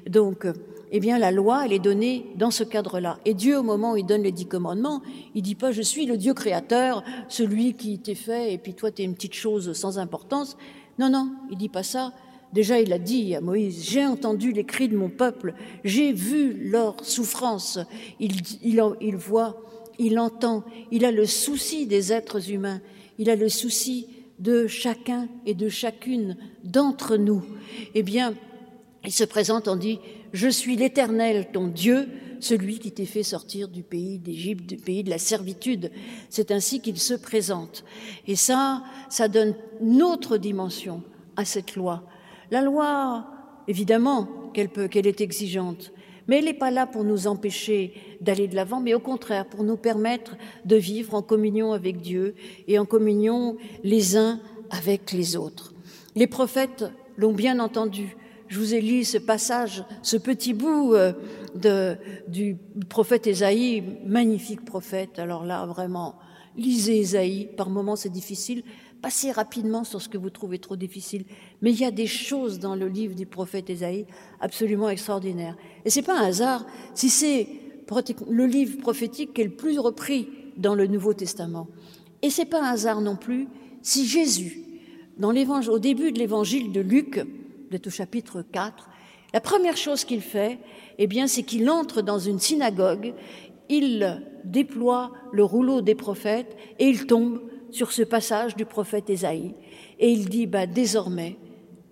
Donc, 0.07 0.47
eh 0.95 1.01
bien, 1.01 1.19
la 1.19 1.29
loi, 1.29 1.65
elle 1.65 1.73
est 1.73 1.79
donnée 1.79 2.25
dans 2.37 2.51
ce 2.51 2.63
cadre-là. 2.63 3.19
Et 3.25 3.33
Dieu, 3.33 3.59
au 3.59 3.63
moment 3.63 3.91
où 3.91 3.97
il 3.97 4.05
donne 4.05 4.23
les 4.23 4.31
dix 4.31 4.45
commandements, 4.45 5.01
il 5.33 5.41
dit 5.41 5.55
pas, 5.55 5.73
je 5.73 5.81
suis 5.81 6.05
le 6.05 6.15
Dieu 6.15 6.33
créateur, 6.33 7.03
celui 7.27 7.73
qui 7.73 7.99
t'est 7.99 8.15
fait, 8.15 8.53
et 8.53 8.57
puis 8.57 8.75
toi, 8.75 8.91
tu 8.91 9.01
es 9.01 9.05
une 9.05 9.13
petite 9.13 9.33
chose 9.33 9.73
sans 9.73 9.99
importance. 9.99 10.55
Non, 10.97 11.09
non, 11.09 11.33
il 11.51 11.57
dit 11.57 11.67
pas 11.67 11.83
ça. 11.83 12.13
Déjà, 12.53 12.79
il 12.79 12.93
a 12.93 12.97
dit 12.97 13.35
à 13.35 13.41
Moïse, 13.41 13.83
j'ai 13.83 14.05
entendu 14.05 14.53
les 14.53 14.63
cris 14.63 14.87
de 14.87 14.95
mon 14.95 15.09
peuple, 15.09 15.53
j'ai 15.83 16.13
vu 16.13 16.53
leur 16.69 17.03
souffrance. 17.03 17.77
Il, 18.21 18.37
il, 18.63 19.17
voit, 19.17 19.61
il 19.99 20.17
entend, 20.17 20.63
il 20.91 21.03
a 21.03 21.11
le 21.11 21.25
souci 21.25 21.87
des 21.87 22.13
êtres 22.13 22.51
humains, 22.51 22.79
il 23.19 23.29
a 23.29 23.35
le 23.35 23.49
souci 23.49 24.07
de 24.39 24.65
chacun 24.65 25.27
et 25.45 25.55
de 25.55 25.67
chacune 25.67 26.37
d'entre 26.63 27.17
nous. 27.17 27.43
Eh 27.95 28.01
bien, 28.01 28.33
il 29.03 29.11
se 29.11 29.23
présente 29.23 29.67
en 29.67 29.75
dit, 29.75 29.99
je 30.35 30.49
suis 30.49 30.75
l'Éternel, 30.75 31.47
ton 31.53 31.67
Dieu, 31.67 32.09
celui 32.41 32.79
qui 32.79 32.91
t'est 32.91 33.05
fait 33.05 33.23
sortir 33.23 33.69
du 33.69 33.83
pays 33.83 34.19
d'Égypte, 34.19 34.65
du 34.65 34.75
pays 34.75 35.01
de 35.01 35.09
la 35.09 35.17
servitude. 35.17 35.91
C'est 36.29 36.51
ainsi 36.51 36.81
qu'il 36.81 36.99
se 36.99 37.13
présente. 37.13 37.85
Et 38.27 38.35
ça, 38.35 38.83
ça 39.09 39.29
donne 39.29 39.55
une 39.81 40.03
autre 40.03 40.37
dimension 40.37 41.01
à 41.37 41.45
cette 41.45 41.77
loi. 41.77 42.03
La 42.51 42.61
loi, 42.61 43.25
évidemment, 43.69 44.27
qu'elle 44.53 44.67
peut, 44.67 44.89
qu'elle 44.89 45.07
est 45.07 45.21
exigeante, 45.21 45.93
mais 46.27 46.39
elle 46.39 46.45
n'est 46.45 46.53
pas 46.53 46.71
là 46.71 46.85
pour 46.85 47.05
nous 47.05 47.27
empêcher 47.27 47.93
d'aller 48.19 48.49
de 48.49 48.55
l'avant, 48.55 48.81
mais 48.81 48.93
au 48.93 48.99
contraire 48.99 49.45
pour 49.45 49.63
nous 49.63 49.77
permettre 49.77 50.35
de 50.65 50.75
vivre 50.75 51.13
en 51.13 51.21
communion 51.21 51.71
avec 51.71 52.01
Dieu 52.01 52.35
et 52.67 52.77
en 52.77 52.85
communion 52.85 53.55
les 53.85 54.17
uns 54.17 54.41
avec 54.69 55.13
les 55.13 55.37
autres. 55.37 55.73
Les 56.13 56.27
prophètes 56.27 56.83
l'ont 57.15 57.33
bien 57.33 57.59
entendu. 57.59 58.17
Je 58.47 58.59
vous 58.59 58.73
ai 58.73 58.81
lu 58.81 59.03
ce 59.03 59.17
passage, 59.17 59.83
ce 60.01 60.17
petit 60.17 60.53
bout 60.53 60.93
euh, 60.93 61.13
de, 61.55 61.97
du 62.27 62.57
prophète 62.89 63.27
Ésaïe, 63.27 63.83
magnifique 64.05 64.63
prophète. 64.65 65.19
Alors 65.19 65.45
là, 65.45 65.65
vraiment, 65.65 66.15
lisez 66.55 66.99
Ésaïe. 66.99 67.49
Par 67.57 67.69
moments, 67.69 67.95
c'est 67.95 68.09
difficile 68.09 68.63
Passez 69.05 69.31
rapidement 69.31 69.83
sur 69.83 70.01
ce 70.01 70.09
que 70.09 70.17
vous 70.17 70.31
trouvez 70.31 70.57
trop 70.57 70.75
difficile. 70.75 71.25
Mais 71.61 71.71
il 71.71 71.79
y 71.79 71.85
a 71.85 71.91
des 71.91 72.07
choses 72.07 72.57
dans 72.57 72.73
le 72.73 72.87
livre 72.87 73.13
du 73.13 73.27
prophète 73.27 73.69
Ésaïe 73.69 74.07
absolument 74.39 74.89
extraordinaires. 74.89 75.55
Et 75.85 75.91
c'est 75.91 76.01
pas 76.01 76.19
un 76.19 76.25
hasard 76.25 76.65
si 76.95 77.11
c'est 77.11 77.47
le 78.27 78.47
livre 78.47 78.79
prophétique 78.79 79.35
qui 79.35 79.41
est 79.41 79.45
le 79.45 79.55
plus 79.55 79.77
repris 79.77 80.27
dans 80.57 80.73
le 80.73 80.87
Nouveau 80.87 81.13
Testament. 81.13 81.67
Et 82.23 82.31
c'est 82.31 82.45
pas 82.45 82.63
un 82.63 82.71
hasard 82.73 82.99
non 82.99 83.15
plus 83.15 83.47
si 83.83 84.07
Jésus, 84.07 84.63
dans 85.19 85.31
au 85.31 85.77
début 85.77 86.11
de 86.11 86.17
l'évangile 86.17 86.71
de 86.71 86.81
Luc, 86.81 87.23
au 87.85 87.89
chapitre 87.89 88.41
4, 88.41 88.89
la 89.33 89.41
première 89.41 89.77
chose 89.77 90.05
qu'il 90.05 90.21
fait, 90.21 90.59
eh 90.97 91.07
bien, 91.07 91.27
c'est 91.27 91.43
qu'il 91.43 91.69
entre 91.69 92.01
dans 92.01 92.19
une 92.19 92.39
synagogue, 92.39 93.13
il 93.69 94.21
déploie 94.43 95.11
le 95.33 95.43
rouleau 95.43 95.81
des 95.81 95.95
prophètes 95.95 96.55
et 96.79 96.87
il 96.87 97.05
tombe 97.05 97.41
sur 97.71 97.91
ce 97.91 98.03
passage 98.03 98.55
du 98.55 98.65
prophète 98.65 99.09
Ésaïe. 99.09 99.53
Et 99.99 100.09
il 100.09 100.29
dit, 100.29 100.47
bah, 100.47 100.67
désormais, 100.67 101.37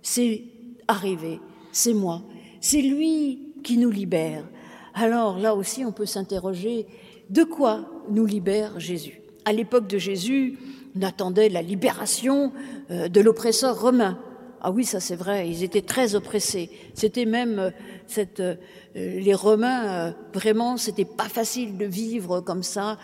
c'est 0.01 0.43
arrivé, 0.87 1.39
c'est 1.71 1.93
moi, 1.93 2.21
c'est 2.61 2.81
lui 2.81 3.53
qui 3.63 3.77
nous 3.77 3.91
libère. 3.91 4.45
Alors 4.93 5.39
là 5.39 5.55
aussi, 5.55 5.83
on 5.83 5.91
peut 5.91 6.05
s'interroger, 6.05 6.85
de 7.29 7.43
quoi 7.43 7.89
nous 8.09 8.25
libère 8.25 8.79
Jésus? 8.79 9.21
À 9.45 9.53
l'époque 9.53 9.87
de 9.87 9.97
Jésus, 9.97 10.57
on 10.95 11.01
attendait 11.01 11.49
la 11.49 11.61
libération 11.61 12.53
euh, 12.91 13.07
de 13.07 13.21
l'oppresseur 13.21 13.81
romain. 13.81 14.19
Ah 14.65 14.71
oui, 14.71 14.85
ça 14.85 15.01
c'est 15.01 15.17
vrai, 15.17 15.49
ils 15.49 15.61
étaient 15.63 15.81
très 15.81 16.15
oppressés. 16.15 16.69
C'était 16.93 17.25
même 17.25 17.59
euh, 17.59 17.69
cette, 18.07 18.39
euh, 18.39 18.55
les 18.95 19.33
Romains, 19.33 20.07
euh, 20.07 20.11
vraiment, 20.33 20.77
c'était 20.77 21.03
pas 21.03 21.27
facile 21.27 21.77
de 21.77 21.83
vivre 21.83 22.39
comme 22.39 22.63
ça, 22.63 22.97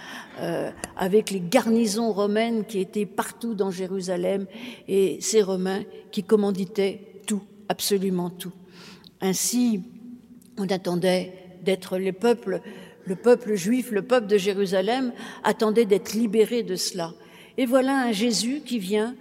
avec 0.95 1.31
les 1.31 1.41
garnisons 1.41 2.13
romaines 2.13 2.63
qui 2.63 2.79
étaient 2.79 3.05
partout 3.05 3.55
dans 3.55 3.71
Jérusalem 3.71 4.45
et 4.87 5.17
ces 5.19 5.41
Romains 5.41 5.83
qui 6.11 6.23
commanditaient 6.23 7.21
tout, 7.27 7.41
absolument 7.67 8.29
tout. 8.29 8.53
Ainsi, 9.19 9.83
on 10.57 10.67
attendait 10.67 11.33
d'être 11.65 11.97
les 11.97 12.13
peuples, 12.13 12.61
le 13.03 13.15
peuple 13.17 13.55
juif, 13.55 13.91
le 13.91 14.01
peuple 14.01 14.27
de 14.27 14.37
Jérusalem 14.37 15.11
attendait 15.43 15.85
d'être 15.85 16.13
libéré 16.13 16.63
de 16.63 16.75
cela. 16.75 17.13
Et 17.57 17.65
voilà 17.65 18.03
un 18.03 18.11
Jésus 18.13 18.61
qui 18.65 18.79
vient 18.79 19.13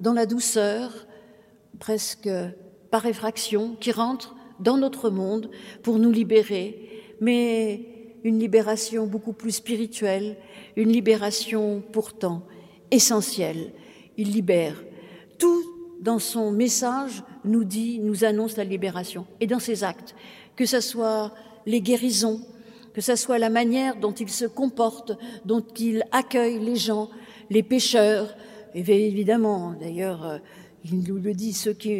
dans 0.00 0.12
la 0.12 0.26
douceur, 0.26 1.05
presque 1.76 2.28
par 2.90 3.06
effraction, 3.06 3.76
qui 3.80 3.92
rentre 3.92 4.34
dans 4.60 4.76
notre 4.76 5.10
monde 5.10 5.50
pour 5.82 5.98
nous 5.98 6.10
libérer, 6.10 7.04
mais 7.20 7.96
une 8.24 8.38
libération 8.38 9.06
beaucoup 9.06 9.32
plus 9.32 9.52
spirituelle, 9.52 10.36
une 10.76 10.90
libération 10.90 11.82
pourtant 11.92 12.42
essentielle. 12.90 13.72
Il 14.16 14.32
libère. 14.32 14.82
Tout 15.38 15.62
dans 16.00 16.18
son 16.18 16.50
message 16.50 17.22
nous 17.44 17.64
dit, 17.64 17.98
nous 17.98 18.24
annonce 18.24 18.56
la 18.56 18.64
libération. 18.64 19.26
Et 19.40 19.46
dans 19.46 19.58
ses 19.58 19.84
actes, 19.84 20.14
que 20.56 20.66
ce 20.66 20.80
soit 20.80 21.32
les 21.66 21.80
guérisons, 21.80 22.40
que 22.94 23.00
ce 23.00 23.16
soit 23.16 23.38
la 23.38 23.50
manière 23.50 23.96
dont 23.96 24.12
il 24.12 24.30
se 24.30 24.46
comporte, 24.46 25.12
dont 25.44 25.64
il 25.78 26.04
accueille 26.12 26.58
les 26.58 26.76
gens, 26.76 27.10
les 27.50 27.62
pécheurs, 27.62 28.34
et 28.74 29.06
évidemment, 29.06 29.74
d'ailleurs, 29.78 30.26
euh, 30.26 30.38
il 30.92 31.02
nous 31.02 31.18
le 31.18 31.34
dit, 31.34 31.56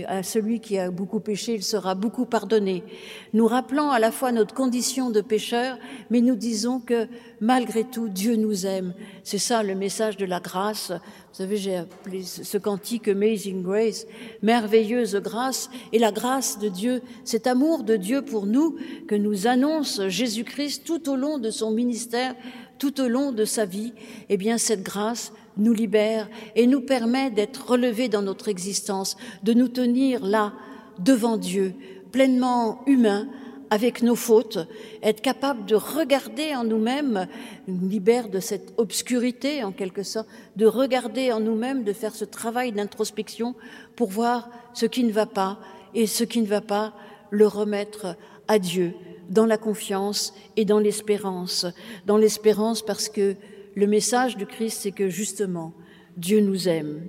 à 0.07 0.23
celui 0.23 0.61
qui 0.61 0.79
a 0.79 0.91
beaucoup 0.91 1.21
péché, 1.21 1.55
il 1.55 1.63
sera 1.63 1.95
beaucoup 1.95 2.25
pardonné. 2.25 2.85
Nous 3.33 3.47
rappelant 3.47 3.91
à 3.91 3.99
la 3.99 4.13
fois 4.13 4.33
notre 4.33 4.55
condition 4.55 5.11
de 5.11 5.21
pécheur, 5.21 5.79
mais 6.11 6.21
nous 6.21 6.37
disons 6.37 6.79
que 6.79 7.09
malgré 7.41 7.85
tout, 7.85 8.09
Dieu 8.09 8.37
nous 8.37 8.67
aime. 8.67 8.95
C'est 9.25 9.39
ça 9.39 9.63
le 9.63 9.75
message 9.75 10.17
de 10.17 10.25
la 10.25 10.41
grâce. 10.41 10.91
Vous 10.91 11.43
savez, 11.43 11.57
j'ai 11.57 11.77
appelé 11.77 12.23
ce 12.23 12.59
cantique 12.59 13.09
Amazing 13.09 13.63
Grace, 13.63 14.07
merveilleuse 14.43 15.17
grâce. 15.17 15.69
Et 15.93 15.99
la 15.99 16.13
grâce 16.13 16.59
de 16.59 16.69
Dieu, 16.69 17.03
cet 17.25 17.47
amour 17.47 17.83
de 17.83 17.97
Dieu 17.97 18.23
pour 18.23 18.47
nous 18.47 18.77
que 19.09 19.15
nous 19.15 19.47
annonce 19.47 20.07
Jésus-Christ 20.07 20.85
tout 20.85 21.11
au 21.11 21.17
long 21.17 21.39
de 21.39 21.51
son 21.51 21.73
ministère, 21.73 22.35
tout 22.79 23.01
au 23.01 23.09
long 23.09 23.33
de 23.33 23.45
sa 23.45 23.65
vie, 23.65 23.93
eh 24.29 24.37
bien, 24.37 24.59
cette 24.59 24.83
grâce, 24.83 25.33
nous 25.57 25.73
libère 25.73 26.29
et 26.55 26.67
nous 26.67 26.81
permet 26.81 27.31
d'être 27.31 27.71
relevés 27.71 28.09
dans 28.09 28.23
notre 28.23 28.49
existence, 28.49 29.17
de 29.43 29.53
nous 29.53 29.69
tenir 29.69 30.25
là, 30.25 30.53
devant 30.99 31.37
Dieu, 31.37 31.75
pleinement 32.13 32.83
humains, 32.87 33.29
avec 33.71 34.03
nos 34.03 34.15
fautes, 34.15 34.59
être 35.03 35.21
capable 35.21 35.67
de 35.67 35.75
regarder 35.75 36.55
en 36.55 36.65
nous-mêmes, 36.65 37.27
nous 37.67 37.89
libère 37.89 38.29
de 38.29 38.41
cette 38.41 38.73
obscurité 38.77 39.65
en 39.65 39.73
quelque 39.73 40.03
sorte, 40.03 40.29
de 40.57 40.67
regarder 40.67 41.33
en 41.33 41.41
nous-mêmes, 41.41 41.85
de 41.85 41.93
faire 41.93 42.15
ce 42.15 42.25
travail 42.25 42.73
d'introspection 42.73 43.55
pour 43.97 44.09
voir 44.09 44.49
ce 44.73 44.87
qui 44.87 45.05
ne 45.05 45.13
va 45.13 45.27
pas 45.27 45.59
et 45.95 46.07
ce 46.07 46.25
qui 46.25 46.41
ne 46.41 46.47
va 46.47 46.61
pas, 46.61 46.95
le 47.31 47.47
remettre 47.47 48.17
à 48.47 48.59
Dieu 48.59 48.95
dans 49.29 49.47
la 49.47 49.59
confiance 49.59 50.33
et 50.57 50.65
dans 50.65 50.79
l'espérance, 50.79 51.67
dans 52.07 52.17
l'espérance 52.17 52.83
parce 52.83 53.09
que 53.09 53.35
le 53.77 53.87
message 53.87 54.37
du 54.37 54.47
Christ, 54.47 54.81
c'est 54.83 54.91
que 54.91 55.11
justement, 55.11 55.75
Dieu 56.17 56.41
nous 56.41 56.67
aime. 56.67 57.07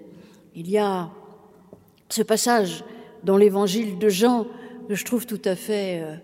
Il 0.54 0.70
y 0.70 0.78
a 0.78 1.10
ce 2.10 2.22
passage 2.22 2.84
dans 3.24 3.38
l'évangile 3.38 3.98
de 3.98 4.10
Jean 4.10 4.46
que 4.90 4.94
je 4.94 5.06
trouve 5.06 5.26
tout 5.26 5.42
à 5.46 5.56
fait 5.56 6.02
euh, 6.02 6.16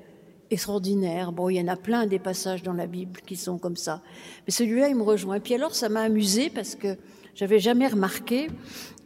extraordinaire. 0.52 1.32
Bon, 1.32 1.48
il 1.48 1.56
y 1.56 1.62
en 1.62 1.70
a 1.70 1.78
plein 1.78 2.08
des 2.08 2.20
passages 2.20 2.62
dans 2.62 2.74
la 2.74 2.88
Bible 2.88 3.22
qui 3.26 3.38
sont 3.38 3.58
comme 3.58 3.78
ça. 3.78 4.02
Mais 4.46 4.52
celui-là, 4.52 4.90
il 4.90 4.96
me 4.96 5.04
rejoint. 5.04 5.36
Et 5.36 5.40
puis 5.40 5.54
alors, 5.54 5.74
ça 5.74 5.88
m'a 5.88 6.02
amusé 6.02 6.50
parce 6.50 6.76
que 6.76 6.98
j'avais 7.36 7.60
jamais 7.60 7.88
remarqué. 7.88 8.48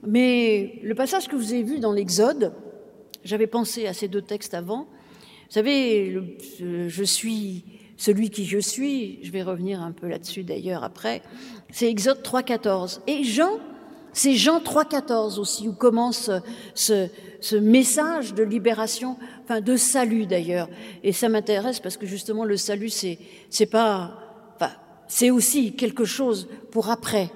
Mais 0.06 0.80
le 0.82 0.96
passage 0.96 1.28
que 1.28 1.36
vous 1.36 1.54
avez 1.54 1.64
vu 1.64 1.80
dans 1.80 1.94
l'Exode, 1.94 2.52
j'avais 3.24 3.48
pensé 3.48 3.86
à 3.86 3.94
ces 3.94 4.08
deux 4.08 4.24
textes 4.24 4.56
avant. 4.56 4.88
Vous 5.48 5.54
savez, 5.54 6.20
je 6.60 7.04
suis 7.04 7.64
celui 7.98 8.30
qui 8.30 8.46
je 8.46 8.60
suis, 8.60 9.20
je 9.24 9.32
vais 9.32 9.44
revenir 9.44 9.82
un 9.82 9.92
peu 9.92 10.08
là-dessus 10.08 10.44
d'ailleurs 10.44 10.84
après, 10.84 11.22
c'est 11.72 11.90
Exode 11.90 12.22
3.14. 12.22 13.00
Et 13.08 13.24
Jean, 13.24 13.60
c'est 14.14 14.34
Jean 14.34 14.60
3.14 14.60 15.40
aussi, 15.40 15.68
où 15.68 15.74
commence 15.74 16.30
ce, 16.76 17.08
ce, 17.42 17.56
message 17.56 18.34
de 18.34 18.44
libération, 18.44 19.18
enfin 19.44 19.62
de 19.62 19.76
salut 19.76 20.26
d'ailleurs. 20.26 20.70
Et 21.04 21.12
ça 21.12 21.28
m'intéresse 21.28 21.80
parce 21.80 21.98
que 21.98 22.06
justement 22.06 22.46
le 22.46 22.56
salut, 22.56 22.90
c'est, 22.90 23.20
c'est 23.50 23.66
pas, 23.66 24.14
enfin, 24.56 24.72
c'est 25.08 25.32
aussi 25.32 25.74
quelque 25.74 26.06
chose 26.06 26.48
pour 26.72 26.90
après. 26.90 27.30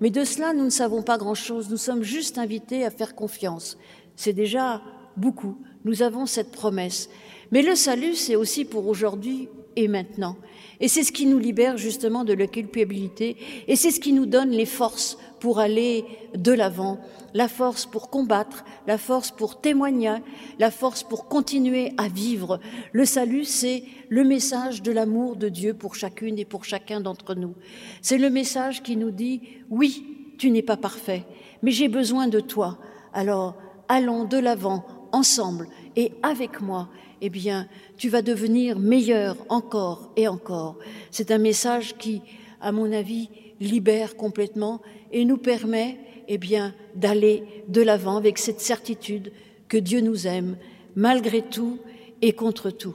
Mais 0.00 0.10
de 0.10 0.24
cela, 0.24 0.52
nous 0.52 0.64
ne 0.64 0.70
savons 0.70 1.02
pas 1.02 1.18
grand-chose. 1.18 1.70
Nous 1.70 1.76
sommes 1.76 2.02
juste 2.02 2.38
invités 2.38 2.84
à 2.84 2.90
faire 2.90 3.14
confiance. 3.14 3.76
C'est 4.14 4.32
déjà 4.32 4.80
beaucoup. 5.16 5.58
Nous 5.84 6.02
avons 6.02 6.26
cette 6.26 6.52
promesse. 6.52 7.08
Mais 7.50 7.62
le 7.62 7.74
salut, 7.74 8.14
c'est 8.14 8.36
aussi 8.36 8.64
pour 8.64 8.86
aujourd'hui 8.86 9.48
et 9.78 9.86
maintenant. 9.86 10.36
Et 10.80 10.88
c'est 10.88 11.04
ce 11.04 11.12
qui 11.12 11.24
nous 11.24 11.38
libère 11.38 11.76
justement 11.76 12.24
de 12.24 12.32
la 12.32 12.48
culpabilité 12.48 13.36
et 13.68 13.76
c'est 13.76 13.92
ce 13.92 14.00
qui 14.00 14.12
nous 14.12 14.26
donne 14.26 14.50
les 14.50 14.66
forces 14.66 15.18
pour 15.38 15.60
aller 15.60 16.04
de 16.34 16.50
l'avant, 16.50 16.98
la 17.32 17.46
force 17.46 17.86
pour 17.86 18.10
combattre, 18.10 18.64
la 18.88 18.98
force 18.98 19.30
pour 19.30 19.60
témoigner, 19.60 20.16
la 20.58 20.72
force 20.72 21.04
pour 21.04 21.28
continuer 21.28 21.92
à 21.96 22.08
vivre. 22.08 22.58
Le 22.90 23.04
salut, 23.04 23.44
c'est 23.44 23.84
le 24.08 24.24
message 24.24 24.82
de 24.82 24.90
l'amour 24.90 25.36
de 25.36 25.48
Dieu 25.48 25.74
pour 25.74 25.94
chacune 25.94 26.40
et 26.40 26.44
pour 26.44 26.64
chacun 26.64 27.00
d'entre 27.00 27.36
nous. 27.36 27.54
C'est 28.02 28.18
le 28.18 28.30
message 28.30 28.82
qui 28.82 28.96
nous 28.96 29.12
dit, 29.12 29.42
oui, 29.70 30.34
tu 30.38 30.50
n'es 30.50 30.62
pas 30.62 30.76
parfait, 30.76 31.24
mais 31.62 31.70
j'ai 31.70 31.88
besoin 31.88 32.26
de 32.26 32.40
toi. 32.40 32.78
Alors, 33.12 33.54
allons 33.88 34.24
de 34.24 34.38
l'avant, 34.38 34.84
ensemble 35.12 35.68
et 35.94 36.12
avec 36.22 36.60
moi, 36.60 36.88
eh 37.20 37.30
bien, 37.30 37.68
tu 37.96 38.08
vas 38.08 38.22
devenir 38.22 38.78
meilleur 38.78 39.36
encore 39.48 40.12
et 40.16 40.28
encore. 40.28 40.76
C'est 41.10 41.30
un 41.30 41.38
message 41.38 41.96
qui, 41.96 42.22
à 42.60 42.72
mon 42.72 42.92
avis, 42.92 43.28
libère 43.60 44.16
complètement 44.16 44.80
et 45.12 45.24
nous 45.24 45.38
permet, 45.38 45.98
eh 46.28 46.38
bien, 46.38 46.74
d'aller 46.94 47.44
de 47.68 47.82
l'avant 47.82 48.16
avec 48.16 48.38
cette 48.38 48.60
certitude 48.60 49.32
que 49.68 49.76
Dieu 49.76 50.00
nous 50.00 50.26
aime, 50.26 50.56
malgré 50.96 51.42
tout 51.42 51.78
et 52.22 52.32
contre 52.32 52.70
tout. 52.70 52.94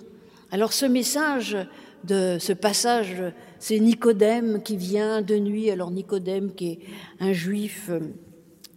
Alors 0.51 0.73
ce 0.73 0.85
message 0.85 1.57
de 2.03 2.37
ce 2.39 2.53
passage, 2.53 3.23
c'est 3.59 3.79
Nicodème 3.79 4.61
qui 4.61 4.77
vient 4.77 5.21
de 5.21 5.35
nuit. 5.35 5.71
Alors 5.71 5.89
Nicodème 5.89 6.53
qui 6.53 6.71
est 6.73 6.79
un 7.19 7.33
juif 7.33 7.87
euh, 7.89 8.01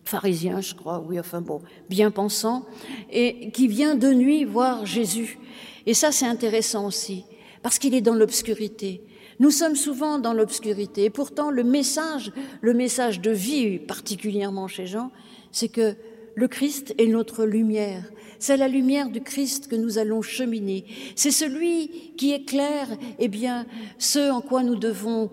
pharisien, 0.06 0.60
je 0.60 0.74
crois, 0.74 1.04
oui, 1.06 1.20
enfin 1.20 1.40
bon, 1.40 1.60
bien 1.90 2.10
pensant, 2.10 2.64
et 3.10 3.50
qui 3.50 3.68
vient 3.68 3.94
de 3.94 4.12
nuit 4.12 4.44
voir 4.44 4.86
Jésus. 4.86 5.38
Et 5.84 5.94
ça, 5.94 6.12
c'est 6.12 6.26
intéressant 6.26 6.86
aussi, 6.86 7.24
parce 7.62 7.78
qu'il 7.78 7.94
est 7.94 8.00
dans 8.00 8.14
l'obscurité. 8.14 9.02
Nous 9.38 9.50
sommes 9.50 9.76
souvent 9.76 10.18
dans 10.18 10.32
l'obscurité. 10.32 11.04
Et 11.04 11.10
pourtant, 11.10 11.50
le 11.50 11.62
message, 11.62 12.32
le 12.62 12.72
message 12.72 13.20
de 13.20 13.30
vie, 13.30 13.78
particulièrement 13.78 14.66
chez 14.66 14.86
Jean, 14.86 15.10
c'est 15.52 15.68
que 15.68 15.94
le 16.34 16.48
Christ 16.48 16.94
est 16.98 17.06
notre 17.06 17.44
lumière. 17.44 18.04
C'est 18.38 18.56
la 18.56 18.68
lumière 18.68 19.10
du 19.10 19.20
Christ 19.20 19.68
que 19.68 19.76
nous 19.76 19.98
allons 19.98 20.22
cheminer. 20.22 20.84
C'est 21.16 21.30
celui 21.30 22.12
qui 22.16 22.32
éclaire, 22.32 22.88
eh 23.18 23.28
bien, 23.28 23.66
ce 23.98 24.30
en 24.30 24.40
quoi 24.40 24.62
nous 24.62 24.76
devons 24.76 25.30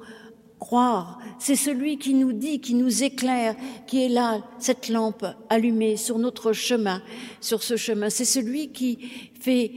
croire. 0.64 1.20
C'est 1.40 1.58
celui 1.58 1.98
qui 1.98 2.14
nous 2.14 2.32
dit, 2.32 2.62
qui 2.62 2.74
nous 2.74 3.04
éclaire, 3.04 3.54
qui 3.86 4.06
est 4.06 4.10
là, 4.10 4.42
cette 4.60 4.88
lampe 4.88 5.26
allumée 5.50 5.98
sur 5.98 6.18
notre 6.20 6.54
chemin, 6.54 7.02
sur 7.42 7.64
ce 7.64 7.76
chemin. 7.76 8.10
C'est 8.10 8.26
celui 8.26 8.72
qui 8.72 8.98
fait 9.40 9.72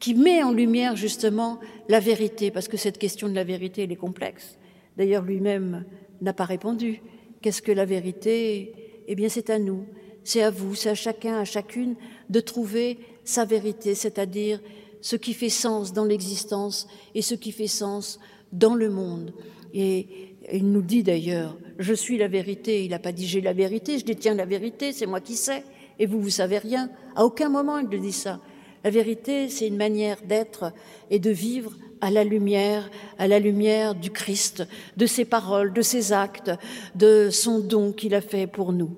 qui 0.00 0.14
met 0.14 0.42
en 0.42 0.52
lumière 0.52 0.96
justement 0.96 1.58
la 1.88 2.00
vérité, 2.00 2.50
parce 2.50 2.68
que 2.68 2.76
cette 2.76 2.98
question 2.98 3.28
de 3.28 3.34
la 3.34 3.44
vérité, 3.44 3.82
elle 3.82 3.92
est 3.92 3.96
complexe. 3.96 4.56
D'ailleurs, 4.96 5.24
lui-même 5.24 5.84
n'a 6.20 6.32
pas 6.32 6.44
répondu. 6.44 7.02
Qu'est-ce 7.42 7.62
que 7.62 7.72
la 7.72 7.84
vérité? 7.84 8.72
Eh 9.08 9.14
bien, 9.14 9.28
c'est 9.28 9.50
à 9.50 9.58
nous, 9.58 9.84
c'est 10.24 10.42
à 10.42 10.50
vous, 10.50 10.74
c'est 10.74 10.90
à 10.90 10.94
chacun, 10.94 11.38
à 11.38 11.44
chacune 11.44 11.96
de 12.30 12.40
trouver 12.40 12.98
sa 13.24 13.44
vérité, 13.44 13.94
c'est-à-dire 13.94 14.60
ce 15.00 15.16
qui 15.16 15.34
fait 15.34 15.50
sens 15.50 15.92
dans 15.92 16.04
l'existence 16.04 16.86
et 17.14 17.22
ce 17.22 17.34
qui 17.34 17.52
fait 17.52 17.66
sens 17.66 18.18
dans 18.52 18.74
le 18.74 18.88
monde. 18.88 19.34
Et 19.74 20.06
il 20.52 20.70
nous 20.70 20.82
dit 20.82 21.02
d'ailleurs, 21.02 21.56
je 21.78 21.94
suis 21.94 22.18
la 22.18 22.28
vérité. 22.28 22.84
Il 22.84 22.90
n'a 22.90 22.98
pas 22.98 23.12
dit 23.12 23.26
j'ai 23.26 23.40
la 23.40 23.52
vérité, 23.52 23.98
je 23.98 24.04
détiens 24.04 24.34
la 24.34 24.44
vérité, 24.46 24.92
c'est 24.92 25.06
moi 25.06 25.20
qui 25.20 25.36
sais. 25.36 25.62
Et 25.98 26.06
vous, 26.06 26.20
vous 26.20 26.30
savez 26.30 26.58
rien. 26.58 26.90
À 27.16 27.24
aucun 27.24 27.48
moment 27.48 27.78
il 27.78 27.88
ne 27.88 27.98
dit 27.98 28.12
ça. 28.12 28.40
La 28.84 28.90
vérité, 28.90 29.48
c'est 29.48 29.66
une 29.66 29.76
manière 29.76 30.18
d'être 30.22 30.72
et 31.10 31.18
de 31.18 31.30
vivre 31.30 31.72
à 32.00 32.10
la 32.10 32.22
lumière, 32.22 32.90
à 33.18 33.26
la 33.26 33.40
lumière 33.40 33.94
du 33.94 34.10
Christ, 34.10 34.64
de 34.96 35.06
ses 35.06 35.24
paroles, 35.24 35.72
de 35.72 35.82
ses 35.82 36.12
actes, 36.12 36.52
de 36.94 37.28
son 37.30 37.58
don 37.58 37.92
qu'il 37.92 38.14
a 38.14 38.20
fait 38.20 38.46
pour 38.46 38.72
nous. 38.72 38.96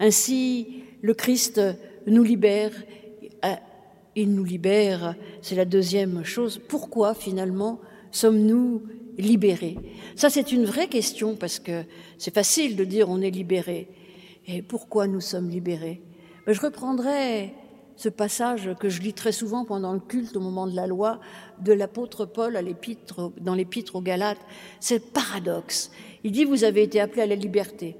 Ainsi, 0.00 0.82
le 1.02 1.12
Christ 1.12 1.60
nous 2.06 2.22
libère, 2.22 2.72
euh, 3.44 3.54
il 4.16 4.34
nous 4.34 4.44
libère, 4.44 5.14
c'est 5.42 5.54
la 5.54 5.64
deuxième 5.66 6.24
chose. 6.24 6.58
Pourquoi 6.68 7.14
finalement 7.14 7.80
sommes-nous 8.10 8.82
libérés 9.18 9.76
Ça, 10.16 10.30
c'est 10.30 10.52
une 10.52 10.64
vraie 10.64 10.88
question 10.88 11.36
parce 11.36 11.58
que 11.58 11.84
c'est 12.16 12.34
facile 12.34 12.76
de 12.76 12.84
dire 12.84 13.10
on 13.10 13.20
est 13.20 13.30
libéré. 13.30 13.88
Et 14.46 14.62
pourquoi 14.62 15.06
nous 15.06 15.20
sommes 15.20 15.50
libérés? 15.50 16.00
Ben, 16.46 16.52
Je 16.54 16.60
reprendrai 16.60 17.52
ce 17.96 18.08
passage 18.08 18.70
que 18.78 18.88
je 18.88 19.02
lis 19.02 19.12
très 19.12 19.32
souvent 19.32 19.64
pendant 19.64 19.92
le 19.92 19.98
culte 19.98 20.36
au 20.36 20.40
moment 20.40 20.68
de 20.68 20.76
la 20.76 20.86
loi 20.86 21.20
de 21.60 21.72
l'apôtre 21.72 22.24
Paul 22.24 22.56
à 22.56 22.62
l'épître, 22.62 23.32
dans 23.40 23.54
l'épître 23.54 23.96
aux 23.96 24.00
Galates. 24.00 24.38
C'est 24.78 25.12
paradoxe. 25.12 25.90
Il 26.22 26.30
dit, 26.30 26.44
vous 26.44 26.62
avez 26.62 26.84
été 26.84 27.00
appelés 27.00 27.22
à 27.22 27.26
la 27.26 27.34
liberté. 27.34 27.96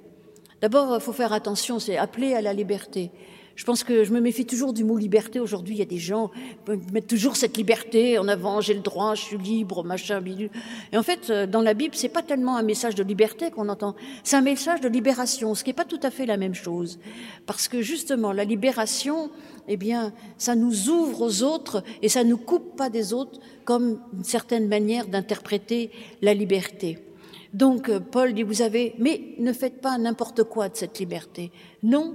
D'abord, 0.60 0.94
il 0.94 1.00
faut 1.00 1.12
faire 1.12 1.32
attention, 1.32 1.78
c'est 1.78 1.96
appelé 1.96 2.34
à 2.34 2.40
la 2.40 2.52
liberté. 2.52 3.10
Je 3.58 3.64
pense 3.64 3.82
que 3.82 4.04
je 4.04 4.12
me 4.12 4.20
méfie 4.20 4.46
toujours 4.46 4.72
du 4.72 4.84
mot 4.84 4.96
liberté. 4.96 5.40
Aujourd'hui, 5.40 5.74
il 5.74 5.78
y 5.78 5.82
a 5.82 5.84
des 5.84 5.98
gens 5.98 6.30
qui 6.64 6.92
mettent 6.92 7.08
toujours 7.08 7.34
cette 7.34 7.56
liberté 7.56 8.16
en 8.16 8.28
avant. 8.28 8.60
J'ai 8.60 8.72
le 8.72 8.80
droit, 8.80 9.16
je 9.16 9.22
suis 9.22 9.36
libre, 9.36 9.82
machin, 9.82 10.20
bidule. 10.20 10.50
Et 10.92 10.96
en 10.96 11.02
fait, 11.02 11.28
euh, 11.28 11.44
dans 11.44 11.60
la 11.60 11.74
Bible, 11.74 11.96
c'est 11.96 12.08
pas 12.08 12.22
tellement 12.22 12.56
un 12.56 12.62
message 12.62 12.94
de 12.94 13.02
liberté 13.02 13.50
qu'on 13.50 13.68
entend. 13.68 13.96
C'est 14.22 14.36
un 14.36 14.42
message 14.42 14.80
de 14.80 14.88
libération, 14.88 15.56
ce 15.56 15.64
qui 15.64 15.70
n'est 15.70 15.74
pas 15.74 15.84
tout 15.84 15.98
à 16.04 16.12
fait 16.12 16.24
la 16.24 16.36
même 16.36 16.54
chose. 16.54 17.00
Parce 17.46 17.66
que 17.66 17.82
justement, 17.82 18.30
la 18.30 18.44
libération, 18.44 19.28
eh 19.66 19.76
bien, 19.76 20.12
ça 20.36 20.54
nous 20.54 20.88
ouvre 20.88 21.22
aux 21.22 21.42
autres 21.42 21.82
et 22.00 22.08
ça 22.08 22.22
nous 22.22 22.38
coupe 22.38 22.76
pas 22.76 22.90
des 22.90 23.12
autres 23.12 23.40
comme 23.64 23.98
une 24.16 24.22
certaine 24.22 24.68
manière 24.68 25.08
d'interpréter 25.08 25.90
la 26.22 26.32
liberté. 26.32 27.07
Donc, 27.54 27.88
euh, 27.88 28.00
Paul 28.00 28.34
dit, 28.34 28.42
vous 28.42 28.62
avez, 28.62 28.94
mais 28.98 29.34
ne 29.38 29.52
faites 29.52 29.80
pas 29.80 29.96
n'importe 29.98 30.44
quoi 30.44 30.68
de 30.68 30.76
cette 30.76 30.98
liberté. 30.98 31.50
Non, 31.82 32.14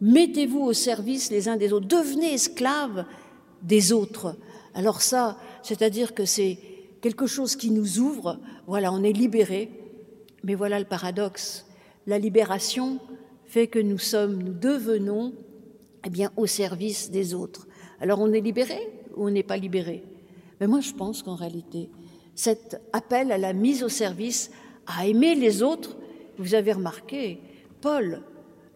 mettez-vous 0.00 0.60
au 0.60 0.72
service 0.72 1.30
les 1.30 1.48
uns 1.48 1.56
des 1.56 1.72
autres, 1.72 1.86
devenez 1.86 2.34
esclaves 2.34 3.04
des 3.62 3.92
autres. 3.92 4.36
Alors 4.74 5.00
ça, 5.00 5.38
c'est-à-dire 5.62 6.14
que 6.14 6.24
c'est 6.24 6.58
quelque 7.00 7.26
chose 7.26 7.56
qui 7.56 7.70
nous 7.70 7.98
ouvre, 8.00 8.38
voilà, 8.66 8.92
on 8.92 9.02
est 9.02 9.12
libéré, 9.12 9.70
mais 10.42 10.54
voilà 10.54 10.78
le 10.78 10.84
paradoxe. 10.84 11.66
La 12.06 12.18
libération 12.18 12.98
fait 13.46 13.66
que 13.66 13.78
nous 13.78 13.98
sommes, 13.98 14.42
nous 14.42 14.52
devenons, 14.52 15.32
eh 16.04 16.10
bien, 16.10 16.32
au 16.36 16.46
service 16.46 17.10
des 17.10 17.34
autres. 17.34 17.66
Alors 18.00 18.20
on 18.20 18.32
est 18.32 18.40
libéré 18.40 18.78
ou 19.16 19.26
on 19.26 19.30
n'est 19.30 19.42
pas 19.42 19.56
libéré? 19.56 20.02
Mais 20.60 20.66
moi 20.66 20.80
je 20.80 20.92
pense 20.92 21.22
qu'en 21.22 21.36
réalité, 21.36 21.88
cet 22.34 22.80
appel 22.92 23.32
à 23.32 23.38
la 23.38 23.52
mise 23.52 23.82
au 23.82 23.88
service, 23.88 24.50
à 24.86 25.06
aimer 25.06 25.34
les 25.34 25.62
autres, 25.62 25.96
vous 26.38 26.54
avez 26.54 26.72
remarqué, 26.72 27.40
Paul, 27.80 28.22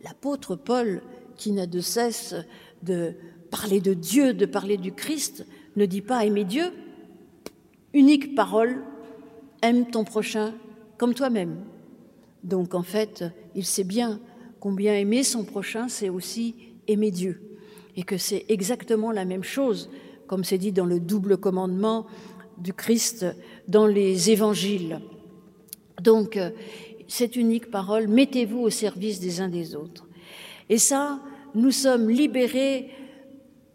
l'apôtre 0.02 0.54
Paul, 0.56 1.02
qui 1.36 1.52
n'a 1.52 1.66
de 1.66 1.80
cesse 1.80 2.34
de 2.82 3.14
parler 3.50 3.80
de 3.80 3.94
Dieu, 3.94 4.34
de 4.34 4.46
parler 4.46 4.76
du 4.76 4.92
Christ, 4.92 5.46
ne 5.76 5.86
dit 5.86 6.02
pas 6.02 6.24
aimer 6.24 6.44
Dieu. 6.44 6.72
Unique 7.94 8.34
parole, 8.34 8.84
aime 9.62 9.90
ton 9.90 10.04
prochain 10.04 10.54
comme 10.98 11.14
toi-même. 11.14 11.64
Donc 12.44 12.74
en 12.74 12.82
fait, 12.82 13.24
il 13.54 13.64
sait 13.64 13.84
bien 13.84 14.20
combien 14.60 14.94
aimer 14.94 15.22
son 15.22 15.44
prochain, 15.44 15.88
c'est 15.88 16.08
aussi 16.08 16.54
aimer 16.86 17.10
Dieu. 17.10 17.40
Et 17.96 18.02
que 18.02 18.16
c'est 18.16 18.44
exactement 18.48 19.10
la 19.10 19.24
même 19.24 19.42
chose, 19.42 19.90
comme 20.26 20.44
c'est 20.44 20.58
dit 20.58 20.72
dans 20.72 20.86
le 20.86 21.00
double 21.00 21.38
commandement 21.38 22.06
du 22.60 22.72
Christ 22.72 23.26
dans 23.66 23.86
les 23.86 24.30
évangiles. 24.30 25.00
Donc, 26.02 26.38
cette 27.08 27.36
unique 27.36 27.70
parole, 27.70 28.06
mettez-vous 28.06 28.60
au 28.60 28.70
service 28.70 29.20
des 29.20 29.40
uns 29.40 29.48
des 29.48 29.74
autres. 29.74 30.06
Et 30.68 30.78
ça, 30.78 31.20
nous 31.54 31.70
sommes 31.70 32.10
libérés, 32.10 32.90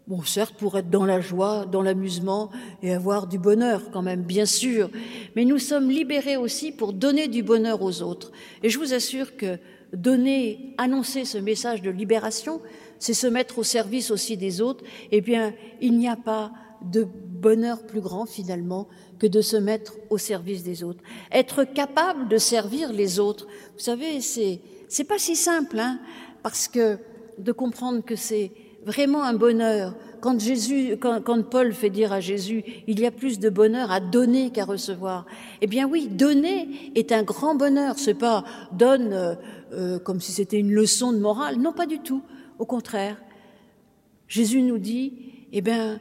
bon, 0.06 0.22
certes, 0.22 0.54
pour 0.56 0.78
être 0.78 0.90
dans 0.90 1.04
la 1.04 1.20
joie, 1.20 1.66
dans 1.66 1.82
l'amusement 1.82 2.50
et 2.82 2.94
avoir 2.94 3.26
du 3.26 3.38
bonheur 3.38 3.90
quand 3.92 4.02
même, 4.02 4.22
bien 4.22 4.46
sûr, 4.46 4.88
mais 5.34 5.44
nous 5.44 5.58
sommes 5.58 5.90
libérés 5.90 6.36
aussi 6.36 6.70
pour 6.70 6.92
donner 6.92 7.26
du 7.26 7.42
bonheur 7.42 7.82
aux 7.82 8.02
autres. 8.02 8.30
Et 8.62 8.70
je 8.70 8.78
vous 8.78 8.94
assure 8.94 9.36
que 9.36 9.58
donner, 9.92 10.74
annoncer 10.78 11.24
ce 11.24 11.38
message 11.38 11.82
de 11.82 11.90
libération, 11.90 12.60
c'est 12.98 13.14
se 13.14 13.26
mettre 13.26 13.58
au 13.58 13.64
service 13.64 14.10
aussi 14.10 14.36
des 14.36 14.60
autres. 14.60 14.84
Eh 15.10 15.20
bien, 15.20 15.52
il 15.80 15.98
n'y 15.98 16.08
a 16.08 16.16
pas 16.16 16.52
de 16.90 17.06
bonheur 17.44 17.82
plus 17.82 18.00
grand 18.00 18.26
finalement 18.26 18.88
que 19.18 19.26
de 19.26 19.40
se 19.40 19.56
mettre 19.56 19.94
au 20.10 20.18
service 20.18 20.62
des 20.62 20.82
autres. 20.82 21.02
Être 21.30 21.64
capable 21.64 22.28
de 22.28 22.38
servir 22.38 22.92
les 22.92 23.20
autres. 23.20 23.46
Vous 23.74 23.80
savez, 23.80 24.20
c'est 24.20 24.60
c'est 24.88 25.04
pas 25.04 25.18
si 25.18 25.34
simple, 25.34 25.80
hein, 25.80 25.98
parce 26.42 26.68
que 26.68 26.98
de 27.38 27.52
comprendre 27.52 28.04
que 28.04 28.14
c'est 28.14 28.52
vraiment 28.84 29.24
un 29.24 29.34
bonheur. 29.34 29.94
Quand 30.20 30.38
Jésus, 30.38 30.96
quand, 30.98 31.42
Paul 31.50 31.72
fait 31.72 31.90
dire 31.90 32.12
à 32.12 32.20
Jésus, 32.20 32.64
il 32.86 33.00
y 33.00 33.06
a 33.06 33.10
plus 33.10 33.38
de 33.38 33.50
bonheur 33.50 33.90
à 33.90 34.00
donner 34.00 34.50
qu'à 34.50 34.64
recevoir. 34.64 35.26
Eh 35.60 35.66
bien 35.66 35.88
oui, 35.88 36.08
donner 36.08 36.92
est 36.94 37.12
un 37.12 37.22
grand 37.22 37.54
bonheur. 37.56 37.98
C'est 37.98 38.14
pas 38.14 38.44
donne 38.72 39.12
euh, 39.12 39.34
euh, 39.72 39.98
comme 39.98 40.20
si 40.20 40.32
c'était 40.32 40.58
une 40.60 40.72
leçon 40.72 41.12
de 41.12 41.18
morale. 41.18 41.56
Non, 41.56 41.72
pas 41.72 41.86
du 41.86 41.98
tout. 41.98 42.22
Au 42.58 42.64
contraire, 42.64 43.20
Jésus 44.28 44.62
nous 44.62 44.78
dit, 44.78 45.48
eh 45.52 45.60
bien, 45.60 45.98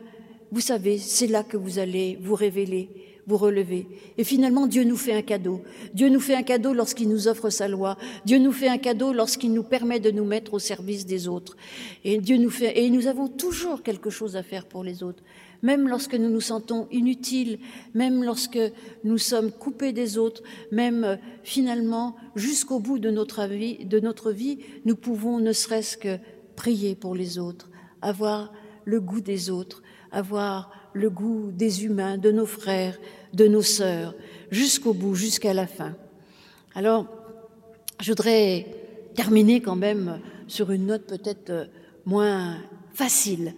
vous 0.53 0.61
savez, 0.61 0.99
c'est 0.99 1.25
là 1.25 1.41
que 1.41 1.57
vous 1.57 1.79
allez 1.79 2.19
vous 2.21 2.35
révéler. 2.35 2.89
vous 3.25 3.37
relevez. 3.37 3.87
Et 4.19 4.23
finalement, 4.23 4.67
Dieu 4.67 4.83
nous 4.83 4.97
fait 4.97 5.13
un 5.13 5.23
cadeau. 5.23 5.61
Dieu 5.95 6.09
nous 6.09 6.19
fait 6.19 6.35
un 6.35 6.43
cadeau 6.43 6.73
lorsqu'il 6.73 7.09
nous 7.09 7.27
offre 7.27 7.49
sa 7.49 7.67
loi. 7.67 7.97
Dieu 8.23 8.37
nous 8.37 8.51
fait 8.51 8.67
un 8.67 8.77
cadeau 8.77 9.13
lorsqu'il 9.13 9.51
nous 9.51 9.63
permet 9.63 9.99
de 9.99 10.11
nous 10.11 10.25
mettre 10.25 10.53
au 10.53 10.59
service 10.59 11.07
des 11.07 11.27
autres. 11.27 11.57
Et 12.03 12.19
Dieu 12.19 12.37
nous 12.37 12.51
fait, 12.51 12.83
et 12.83 12.91
nous 12.91 13.07
avons 13.07 13.29
toujours 13.29 13.81
quelque 13.81 14.11
chose 14.11 14.35
à 14.35 14.43
faire 14.43 14.67
pour 14.67 14.83
les 14.83 15.01
autres. 15.01 15.23
Même 15.63 15.87
lorsque 15.87 16.13
nous 16.13 16.29
nous 16.29 16.41
sentons 16.41 16.87
inutiles, 16.91 17.57
même 17.95 18.23
lorsque 18.23 18.59
nous 19.03 19.17
sommes 19.17 19.51
coupés 19.51 19.93
des 19.93 20.19
autres, 20.19 20.43
même 20.71 21.03
euh, 21.03 21.15
finalement, 21.43 22.15
jusqu'au 22.35 22.79
bout 22.79 22.99
de 22.99 23.09
notre 23.09 23.47
de 23.47 23.99
notre 23.99 24.31
vie, 24.31 24.59
nous 24.85 24.97
pouvons 24.97 25.39
ne 25.39 25.53
serait-ce 25.53 25.97
que 25.97 26.19
prier 26.55 26.93
pour 26.93 27.15
les 27.15 27.39
autres, 27.39 27.71
avoir 28.01 28.53
le 28.85 28.99
goût 28.99 29.21
des 29.21 29.49
autres, 29.49 29.81
avoir 30.13 30.71
le 30.93 31.09
goût 31.09 31.51
des 31.51 31.83
humains, 31.85 32.17
de 32.17 32.31
nos 32.31 32.45
frères, 32.45 32.97
de 33.33 33.47
nos 33.47 33.61
sœurs, 33.61 34.13
jusqu'au 34.51 34.93
bout, 34.93 35.15
jusqu'à 35.15 35.53
la 35.53 35.67
fin. 35.67 35.95
Alors, 36.75 37.07
je 37.99 38.11
voudrais 38.11 38.67
terminer 39.15 39.59
quand 39.59 39.75
même 39.75 40.19
sur 40.47 40.71
une 40.71 40.85
note 40.85 41.07
peut-être 41.07 41.67
moins 42.05 42.57
facile, 42.93 43.53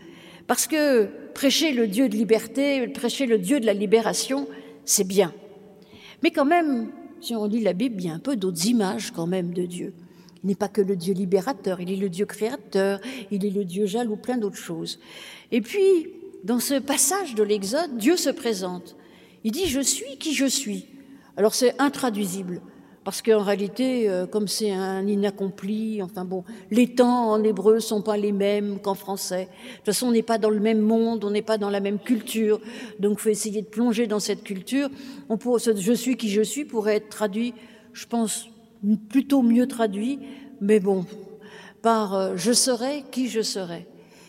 parce 0.48 0.66
que 0.68 1.10
prêcher 1.34 1.74
le 1.74 1.88
Dieu 1.88 2.08
de 2.08 2.16
liberté, 2.16 2.88
prêcher 2.88 3.26
le 3.26 3.38
Dieu 3.38 3.60
de 3.60 3.66
la 3.66 3.74
libération, 3.74 4.48
c'est 4.86 5.08
bien. 5.08 5.34
Mais 6.24 6.32
quand 6.32 6.46
même, 6.46 6.92
si 7.20 7.36
on 7.36 7.46
lit 7.46 7.62
la 7.62 7.74
Bible, 7.74 7.96
il 8.00 8.06
y 8.06 8.10
a 8.10 8.14
un 8.14 8.20
peu 8.20 8.36
d'autres 8.36 8.68
images 8.68 9.12
quand 9.12 9.28
même 9.28 9.54
de 9.54 9.66
Dieu. 9.66 9.94
Il 10.44 10.48
n'est 10.48 10.56
pas 10.56 10.68
que 10.68 10.82
le 10.82 10.96
Dieu 10.96 11.14
libérateur, 11.14 11.82
il 11.82 11.92
est 11.92 11.96
le 11.96 12.08
Dieu 12.08 12.26
créateur, 12.26 13.00
il 13.32 13.44
est 13.46 13.50
le 13.50 13.66
Dieu 13.66 13.88
jaloux, 13.88 14.16
plein 14.16 14.38
d'autres 14.38 14.56
choses. 14.56 15.00
Et 15.52 15.60
puis, 15.60 16.08
dans 16.46 16.60
ce 16.60 16.76
passage 16.76 17.34
de 17.34 17.42
l'Exode, 17.42 17.98
Dieu 17.98 18.18
se 18.18 18.30
présente. 18.30 18.96
Il 19.44 19.52
dit 19.52 19.66
Je 19.66 19.82
suis 19.82 20.18
qui 20.18 20.34
je 20.34 20.46
suis. 20.46 20.86
Alors 21.38 21.56
c'est 21.56 21.74
intraduisible, 21.82 22.62
parce 23.04 23.24
qu'en 23.24 23.42
réalité, 23.42 24.08
euh, 24.08 24.28
comme 24.28 24.48
c'est 24.48 24.72
un 24.72 25.06
inaccompli, 25.08 26.02
enfin 26.04 26.24
bon, 26.24 26.44
les 26.70 26.94
temps 26.94 27.32
en 27.32 27.44
hébreu 27.44 27.80
sont 27.80 28.04
pas 28.04 28.16
les 28.16 28.32
mêmes 28.32 28.80
qu'en 28.80 28.94
français. 28.94 29.46
De 29.46 29.76
toute 29.78 29.86
façon, 29.88 30.08
on 30.08 30.12
n'est 30.12 30.22
pas 30.22 30.38
dans 30.38 30.52
le 30.52 30.60
même 30.60 30.80
monde, 30.80 31.26
on 31.26 31.32
n'est 31.32 31.42
pas 31.42 31.58
dans 31.58 31.72
la 31.72 31.80
même 31.80 31.98
culture, 32.00 32.62
donc 33.00 33.20
faut 33.20 33.30
essayer 33.30 33.64
de 33.64 33.68
plonger 33.68 34.06
dans 34.06 34.20
cette 34.20 34.44
culture. 34.44 34.90
Pourrait, 35.40 35.62
je 35.76 35.94
suis 35.94 36.16
qui 36.16 36.30
je 36.30 36.42
suis 36.42 36.64
pourrait 36.64 36.98
être 36.98 37.10
traduit, 37.10 37.56
je 37.92 38.06
pense, 38.06 38.50
plutôt 39.10 39.42
mieux 39.42 39.68
traduit, 39.68 40.20
mais 40.62 40.80
bon, 40.80 41.06
par 41.82 42.14
euh, 42.14 42.34
je 42.36 42.54
serai 42.54 43.04
qui 43.12 43.30
je 43.30 43.42
serai 43.42 43.88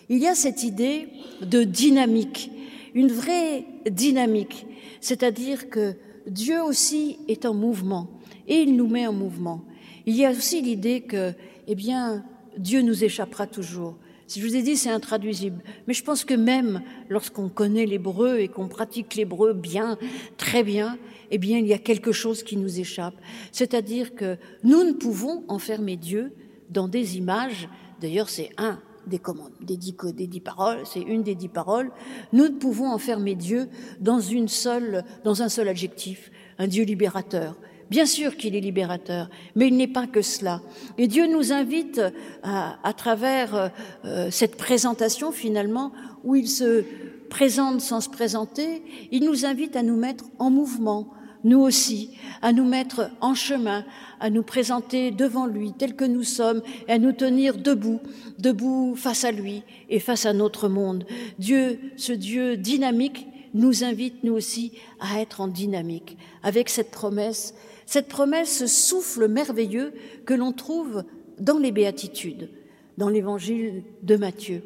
il 0.09 0.19
y 0.19 0.27
a 0.27 0.35
cette 0.35 0.63
idée 0.63 1.09
de 1.43 1.65
dynamique, 1.65 2.51
une 2.95 3.13
vraie 3.13 3.65
dynamique, 3.91 4.67
c'est-à-dire 5.01 5.69
que 5.69 5.95
Dieu 6.27 6.63
aussi 6.63 7.19
est 7.29 7.45
en 7.45 7.55
mouvement 7.55 8.09
et 8.49 8.63
il 8.63 8.77
nous 8.77 8.89
met 8.89 9.07
en 9.07 9.13
mouvement. 9.13 9.65
Il 10.07 10.17
y 10.17 10.25
a 10.25 10.31
aussi 10.31 10.63
l'idée 10.63 11.01
que, 11.03 11.33
eh 11.67 11.75
bien, 11.75 12.25
Dieu 12.59 12.83
nous 12.83 13.05
échappera 13.05 13.47
toujours. 13.47 13.97
Je 14.29 14.41
vous 14.41 14.57
ai 14.57 14.63
dit, 14.63 14.77
c'est 14.77 14.91
intraduisible. 14.91 15.63
Mais 15.87 15.95
je 15.95 16.03
pense 16.03 16.25
que 16.25 16.35
même 16.35 16.83
lorsqu'on 17.09 17.49
connaît 17.49 17.87
l'hébreu 17.87 18.39
et 18.41 18.49
qu'on 18.49 18.67
pratique 18.67 19.15
l'hébreu 19.15 19.53
bien, 19.53 19.99
très 20.37 20.65
bien, 20.65 20.99
eh 21.31 21.39
bien, 21.39 21.59
il 21.59 21.67
y 21.67 21.73
a 21.73 21.79
quelque 21.79 22.13
chose 22.13 22.43
qui 22.43 22.57
nous 22.57 22.81
échappe. 22.81 23.15
C'est-à-dire 23.53 24.15
que 24.15 24.37
nous 24.65 24.83
ne 24.83 24.93
pouvons 24.93 25.45
enfermer 25.49 25.97
Dieu 25.97 26.33
dans 26.71 26.89
des 26.89 27.17
images. 27.17 27.69
D'ailleurs, 28.01 28.29
c'est 28.29 28.51
un 28.59 28.81
des 29.07 29.19
commandes, 29.19 29.53
des 29.61 29.77
dix, 29.77 29.95
des 30.15 30.27
dix 30.27 30.41
paroles, 30.41 30.79
c'est 30.85 31.01
une 31.01 31.23
des 31.23 31.35
dix 31.35 31.49
paroles, 31.49 31.91
nous 32.33 32.45
ne 32.45 32.57
pouvons 32.59 32.91
enfermer 32.91 33.35
Dieu 33.35 33.69
dans 34.01 34.21
une 34.21 34.49
seule, 34.49 35.05
dans 35.25 35.43
un 35.43 35.49
seul 35.49 35.69
adjectif, 35.69 36.31
un 36.59 36.67
Dieu 36.67 36.85
libérateur. 36.85 37.57
Bien 37.89 38.07
sûr 38.07 38.37
qu'il 38.37 38.57
est 38.57 38.61
libérateur, 38.61 39.31
mais 39.55 39.69
il 39.69 39.77
n'est 39.77 39.87
pas 39.87 40.09
que 40.09 40.21
cela. 40.21 40.61
Et 40.99 41.07
Dieu 41.07 41.27
nous 41.27 41.53
invite 41.53 42.01
à, 42.43 42.79
à 42.83 42.93
travers 42.93 43.71
euh, 44.05 44.29
cette 44.31 44.57
présentation 44.57 45.31
finalement, 45.31 45.93
où 46.25 46.35
il 46.35 46.49
se 46.49 46.85
présente 47.31 47.81
sans 47.81 48.01
se 48.01 48.09
présenter, 48.09 48.83
il 49.13 49.25
nous 49.25 49.45
invite 49.45 49.77
à 49.77 49.83
nous 49.83 49.97
mettre 49.97 50.25
en 50.39 50.51
mouvement, 50.51 51.09
nous 51.47 51.61
aussi, 51.61 52.11
à 52.43 52.53
nous 52.53 52.65
mettre 52.65 53.11
en 53.21 53.35
chemin, 53.35 53.85
à 54.19 54.31
nous 54.31 54.43
présenter 54.43 55.13
devant 55.13 55.47
lui 55.47 55.73
tel 55.73 55.95
que 55.95 56.05
nous 56.05 56.25
sommes 56.25 56.61
et 56.89 56.93
à 56.93 56.99
nous 56.99 57.13
tenir 57.13 57.57
debout, 57.57 58.01
debout 58.39 58.95
face 58.97 59.25
à 59.25 59.31
lui 59.31 59.63
et 59.89 60.01
face 60.01 60.27
à 60.27 60.33
notre 60.33 60.69
monde. 60.69 61.07
Dieu, 61.39 61.79
ce 61.97 62.13
Dieu 62.13 62.57
dynamique, 62.57 63.29
nous 63.55 63.85
invite 63.85 64.25
nous 64.25 64.35
aussi 64.35 64.73
à 64.99 65.21
être 65.21 65.41
en 65.41 65.47
dynamique 65.47 66.19
avec 66.43 66.69
cette 66.69 66.91
promesse, 66.91 67.55
cette 67.87 68.09
promesse, 68.09 68.59
ce 68.59 68.67
souffle 68.67 69.29
merveilleux 69.29 69.95
que 70.27 70.35
l'on 70.35 70.53
trouve 70.53 71.05
dans 71.39 71.59
les 71.59 71.71
béatitudes, 71.71 72.51
dans 72.99 73.09
l'évangile 73.09 73.85
de 74.03 74.17
Matthieu. 74.17 74.63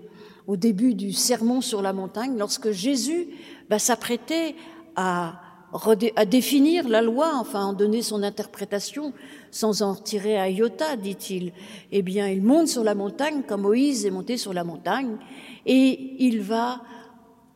Au 0.46 0.56
début 0.56 0.94
du 0.94 1.12
sermon 1.12 1.60
sur 1.60 1.82
la 1.82 1.92
montagne, 1.92 2.38
lorsque 2.38 2.70
Jésus 2.70 3.28
va 3.68 3.78
s'apprêter 3.78 4.56
à 4.96 5.42
à 6.16 6.24
définir 6.24 6.88
la 6.88 7.02
loi, 7.02 7.32
enfin 7.36 7.64
en 7.66 7.72
donner 7.72 8.02
son 8.02 8.22
interprétation, 8.22 9.12
sans 9.50 9.82
en 9.82 9.94
tirer 9.94 10.38
un 10.38 10.48
iota, 10.48 10.96
dit-il. 10.96 11.52
Eh 11.92 12.02
bien, 12.02 12.28
il 12.28 12.42
monte 12.42 12.68
sur 12.68 12.84
la 12.84 12.94
montagne 12.94 13.42
comme 13.46 13.62
Moïse 13.62 14.04
est 14.06 14.10
monté 14.10 14.36
sur 14.36 14.52
la 14.52 14.64
montagne, 14.64 15.16
et 15.66 16.16
il 16.18 16.40
va 16.40 16.82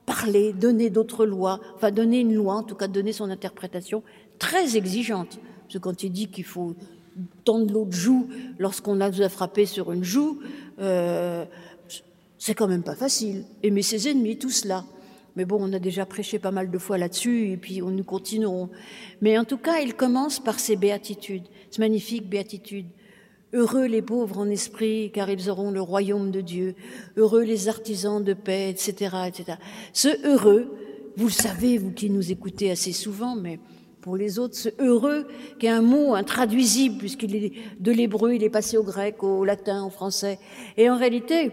parler, 0.07 0.53
donner 0.53 0.91
d'autres 0.91 1.27
lois, 1.27 1.61
enfin 1.75 1.91
donner 1.91 2.21
une 2.21 2.35
loi, 2.35 2.55
en 2.55 2.63
tout 2.63 2.75
cas 2.75 2.89
donner 2.89 3.13
son 3.13 3.31
interprétation 3.31 4.03
très 4.39 4.77
exigeante. 4.77 5.39
Parce 5.63 5.75
que 5.75 5.79
quand 5.79 6.03
il 6.03 6.11
dit 6.11 6.29
qu'il 6.29 6.45
faut 6.45 6.75
tendre 7.45 7.73
l'autre 7.73 7.93
joue 7.93 8.29
lorsqu'on 8.59 9.01
a 9.01 9.11
frappé 9.29 9.67
sur 9.67 9.93
une 9.93 10.05
joue, 10.05 10.41
euh, 10.81 11.45
c'est 12.39 12.55
quand 12.55 12.69
même 12.69 12.83
pas 12.83 12.95
facile. 12.95 13.45
Aimer 13.63 13.83
ses 13.83 14.09
ennemis, 14.09 14.37
tout 14.37 14.51
cela. 14.51 14.85
Mais 15.37 15.45
bon, 15.45 15.59
on 15.61 15.73
a 15.73 15.79
déjà 15.79 16.07
prêché 16.07 16.39
pas 16.39 16.51
mal 16.51 16.71
de 16.71 16.79
fois 16.79 16.99
là-dessus, 16.99 17.51
et 17.51 17.57
puis 17.57 17.83
on 17.83 17.91
nous 17.91 18.05
continuerons. 18.05 18.71
Mais 19.21 19.37
en 19.37 19.45
tout 19.45 19.59
cas, 19.59 19.81
il 19.81 19.95
commence 19.95 20.39
par 20.39 20.61
ces 20.61 20.77
béatitudes, 20.77 21.45
ces 21.71 21.81
magnifiques 21.81 22.29
béatitudes. 22.29 22.87
Heureux 23.53 23.87
les 23.87 24.03
pauvres 24.03 24.39
en 24.39 24.49
esprit, 24.49 25.11
car 25.13 25.31
ils 25.31 25.49
auront 25.49 25.71
le 25.71 25.81
royaume 25.81 26.31
de 26.31 26.41
Dieu. 26.41 26.75
Heureux 27.17 27.43
les 27.43 27.69
artisans 27.69 28.23
de 28.23 28.35
paix, 28.35 28.71
etc., 28.71 29.17
etc. 29.29 29.59
Ce 29.93 30.09
heureux, 30.27 30.73
vous 31.17 31.27
le 31.27 31.33
savez, 31.33 31.79
vous 31.79 31.93
qui 31.93 32.11
nous 32.11 32.33
écoutez 32.33 32.71
assez 32.71 32.93
souvent, 32.93 33.37
mais 33.37 33.61
pour 34.01 34.17
les 34.17 34.39
autres, 34.39 34.57
ce 34.57 34.69
heureux, 34.81 35.27
qui 35.59 35.67
est 35.67 35.71
un 35.71 35.83
mot 35.83 36.15
intraduisible, 36.15 36.99
puisqu'il 36.99 37.37
est 37.37 37.53
de 37.81 37.93
l'hébreu, 37.93 38.35
il 38.35 38.43
est 38.43 38.51
passé 38.51 38.77
au 38.77 38.83
grec, 38.83 39.23
au 39.23 39.45
latin, 39.45 39.85
au 39.85 39.91
français. 39.91 40.39
Et 40.77 40.91
en 40.91 40.99
réalité, 40.99 41.53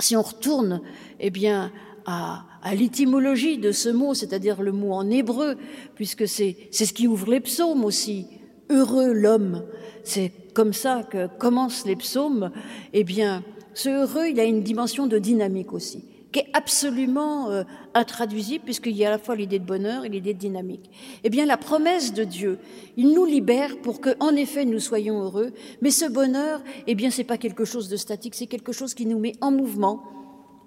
si 0.00 0.16
on 0.16 0.22
retourne, 0.22 0.80
eh 1.20 1.30
bien, 1.30 1.70
à, 2.06 2.44
l'étymologie 2.74 3.58
de 3.58 3.72
ce 3.72 3.88
mot, 3.88 4.14
c'est-à-dire 4.14 4.62
le 4.62 4.72
mot 4.72 4.92
en 4.92 5.10
hébreu, 5.10 5.56
puisque 5.94 6.28
c'est 6.28 6.56
ce 6.70 6.92
qui 6.92 7.08
ouvre 7.08 7.30
les 7.30 7.40
psaumes 7.40 7.84
aussi. 7.84 8.26
Heureux 8.70 9.12
l'homme, 9.12 9.64
c'est 10.04 10.32
comme 10.54 10.72
ça 10.72 11.02
que 11.02 11.28
commencent 11.38 11.86
les 11.86 11.96
psaumes. 11.96 12.50
Eh 12.92 13.04
bien, 13.04 13.42
ce 13.74 13.88
heureux, 13.88 14.28
il 14.28 14.40
a 14.40 14.44
une 14.44 14.62
dimension 14.62 15.06
de 15.06 15.18
dynamique 15.18 15.72
aussi, 15.72 16.04
qui 16.30 16.40
est 16.40 16.48
absolument 16.52 17.50
euh, 17.50 17.64
intraduisible, 17.94 18.64
puisqu'il 18.64 18.96
y 18.96 19.04
a 19.04 19.08
à 19.08 19.10
la 19.12 19.18
fois 19.18 19.34
l'idée 19.34 19.58
de 19.58 19.64
bonheur 19.64 20.04
et 20.04 20.08
l'idée 20.08 20.34
de 20.34 20.38
dynamique. 20.38 20.90
Eh 21.24 21.30
bien, 21.30 21.44
la 21.44 21.56
promesse 21.56 22.14
de 22.14 22.24
Dieu, 22.24 22.58
il 22.96 23.12
nous 23.12 23.24
libère 23.24 23.78
pour 23.82 24.00
que, 24.00 24.10
en 24.20 24.34
effet, 24.36 24.64
nous 24.64 24.80
soyons 24.80 25.22
heureux. 25.22 25.52
Mais 25.80 25.90
ce 25.90 26.06
bonheur, 26.06 26.62
eh 26.86 26.94
bien, 26.94 27.10
c'est 27.10 27.24
pas 27.24 27.38
quelque 27.38 27.64
chose 27.64 27.88
de 27.88 27.96
statique, 27.96 28.34
c'est 28.34 28.46
quelque 28.46 28.72
chose 28.72 28.94
qui 28.94 29.06
nous 29.06 29.18
met 29.18 29.34
en 29.40 29.50
mouvement 29.50 30.04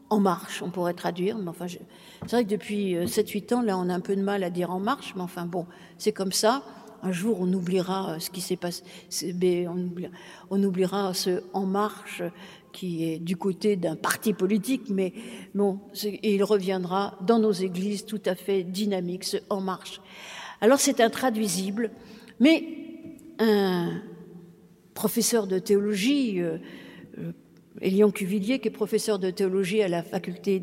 en 0.10 0.20
marche, 0.20 0.62
on 0.62 0.70
pourrait 0.70 0.94
traduire. 0.94 1.38
Mais 1.38 1.50
enfin, 1.50 1.68
c'est 1.68 2.32
vrai 2.32 2.44
que 2.44 2.50
depuis 2.50 2.96
7-8 2.96 3.54
euh, 3.54 3.58
ans, 3.58 3.62
là, 3.62 3.78
on 3.78 3.89
a 3.89 3.94
un 3.94 4.00
peu 4.00 4.15
de 4.15 4.22
mal 4.22 4.44
à 4.44 4.50
dire 4.50 4.72
en 4.72 4.80
marche, 4.80 5.13
mais 5.15 5.22
enfin 5.22 5.46
bon, 5.46 5.65
c'est 5.98 6.12
comme 6.12 6.32
ça. 6.32 6.63
Un 7.04 7.12
jour, 7.12 7.38
on 7.39 7.52
oubliera 7.54 8.13
euh, 8.13 8.20
ce 8.20 8.30
qui 8.30 8.41
s'est 8.41 8.56
passé, 8.56 8.84
on 9.68 9.78
oubliera, 9.78 10.12
on 10.50 10.63
oubliera 10.63 11.13
ce 11.13 11.44
en 11.54 11.65
marche 11.65 12.24
qui 12.72 13.06
est 13.06 13.20
du 13.20 13.38
côté 13.38 13.78
d'un 13.78 13.96
parti 13.96 14.34
politique, 14.34 14.89
mais 14.89 15.13
bon, 15.54 15.80
il 16.24 16.44
reviendra 16.44 17.18
dans 17.22 17.39
nos 17.39 17.54
églises 17.54 18.06
tout 18.06 18.22
à 18.26 18.36
fait 18.36 18.63
dynamique, 18.63 19.24
ce 19.24 19.38
en 19.50 19.62
marche. 19.62 20.02
Alors 20.60 20.80
c'est 20.80 21.00
intraduisible, 21.00 21.91
mais 22.39 22.65
un 23.39 24.02
professeur 24.94 25.48
de 25.48 25.58
théologie 25.60 26.41
euh, 26.41 26.58
Elion 27.82 28.12
Cuvillier, 28.12 28.60
qui 28.60 28.68
est 28.68 28.72
professeur 28.72 29.20
de 29.20 29.30
théologie 29.30 29.82
à 29.82 29.88
la 29.88 30.04
faculté 30.04 30.62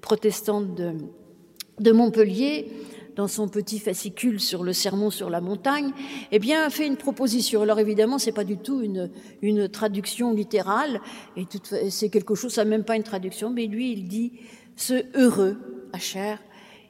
protestante 0.00 0.74
de, 0.74 1.92
Montpellier, 1.92 2.70
dans 3.16 3.28
son 3.28 3.48
petit 3.48 3.78
fascicule 3.78 4.40
sur 4.40 4.62
le 4.62 4.72
sermon 4.72 5.10
sur 5.10 5.28
la 5.28 5.40
montagne, 5.40 5.92
eh 6.30 6.38
bien, 6.38 6.64
a 6.64 6.70
fait 6.70 6.86
une 6.86 6.96
proposition. 6.96 7.62
Alors 7.62 7.78
évidemment, 7.78 8.18
c'est 8.18 8.32
pas 8.32 8.44
du 8.44 8.56
tout 8.56 8.80
une, 8.80 9.68
traduction 9.68 10.32
littérale, 10.32 11.00
et 11.36 11.46
c'est 11.90 12.08
quelque 12.08 12.34
chose, 12.34 12.52
ça 12.52 12.64
même 12.64 12.84
pas 12.84 12.96
une 12.96 13.02
traduction, 13.02 13.50
mais 13.50 13.66
lui, 13.66 13.92
il 13.92 14.08
dit 14.08 14.32
ce 14.76 15.04
heureux, 15.14 15.58
à 15.92 15.98
chair, 15.98 16.38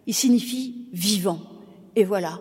il 0.06 0.14
signifie 0.14 0.86
vivant. 0.92 1.40
Et 1.96 2.04
voilà, 2.04 2.40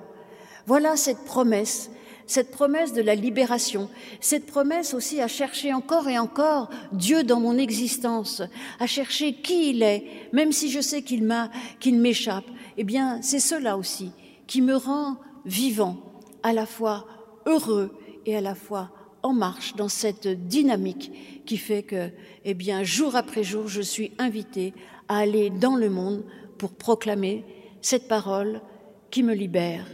voilà 0.68 0.96
cette 0.96 1.26
promesse, 1.26 1.92
cette 2.32 2.52
promesse 2.52 2.94
de 2.94 3.02
la 3.02 3.14
libération, 3.14 3.90
cette 4.22 4.46
promesse 4.46 4.94
aussi 4.94 5.20
à 5.20 5.28
chercher 5.28 5.74
encore 5.74 6.08
et 6.08 6.18
encore 6.18 6.70
Dieu 6.94 7.24
dans 7.24 7.42
mon 7.42 7.58
existence, 7.58 8.42
à 8.80 8.88
chercher 8.88 9.34
qui 9.34 9.72
il 9.72 9.84
est, 9.84 10.06
même 10.32 10.54
si 10.54 10.72
je 10.72 10.80
sais 10.80 11.02
qu'il 11.02 11.26
m'échappe. 11.26 12.46
Eh 12.78 12.86
bien, 12.86 13.22
c'est 13.22 13.42
cela 13.42 13.78
aussi 13.78 14.14
qui 14.48 14.62
me 14.62 14.78
rend 14.78 15.18
vivant, 15.44 15.98
à 16.42 16.54
la 16.54 16.66
fois 16.66 17.06
heureux 17.46 17.92
et 18.26 18.38
à 18.38 18.42
la 18.42 18.56
fois 18.56 18.92
en 19.24 19.34
marche 19.34 19.76
dans 19.76 19.90
cette 19.90 20.28
dynamique 20.48 21.44
qui 21.46 21.58
fait 21.58 21.84
que, 21.84 22.12
eh 22.46 22.56
jour 22.84 23.18
après 23.18 23.44
jour, 23.44 23.68
je 23.68 23.82
suis 23.82 24.14
invitée 24.20 24.74
à 25.10 25.18
aller 25.18 25.50
dans 25.50 25.76
le 25.76 25.90
monde 25.90 26.24
pour 26.58 26.72
proclamer 26.72 27.44
cette 27.82 28.08
parole 28.08 28.62
qui 29.10 29.22
me 29.22 29.34
libère 29.34 29.86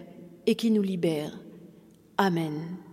et 0.46 0.54
qui 0.54 0.70
nous 0.70 0.84
libère. 0.84 1.32
Amen. 2.20 2.87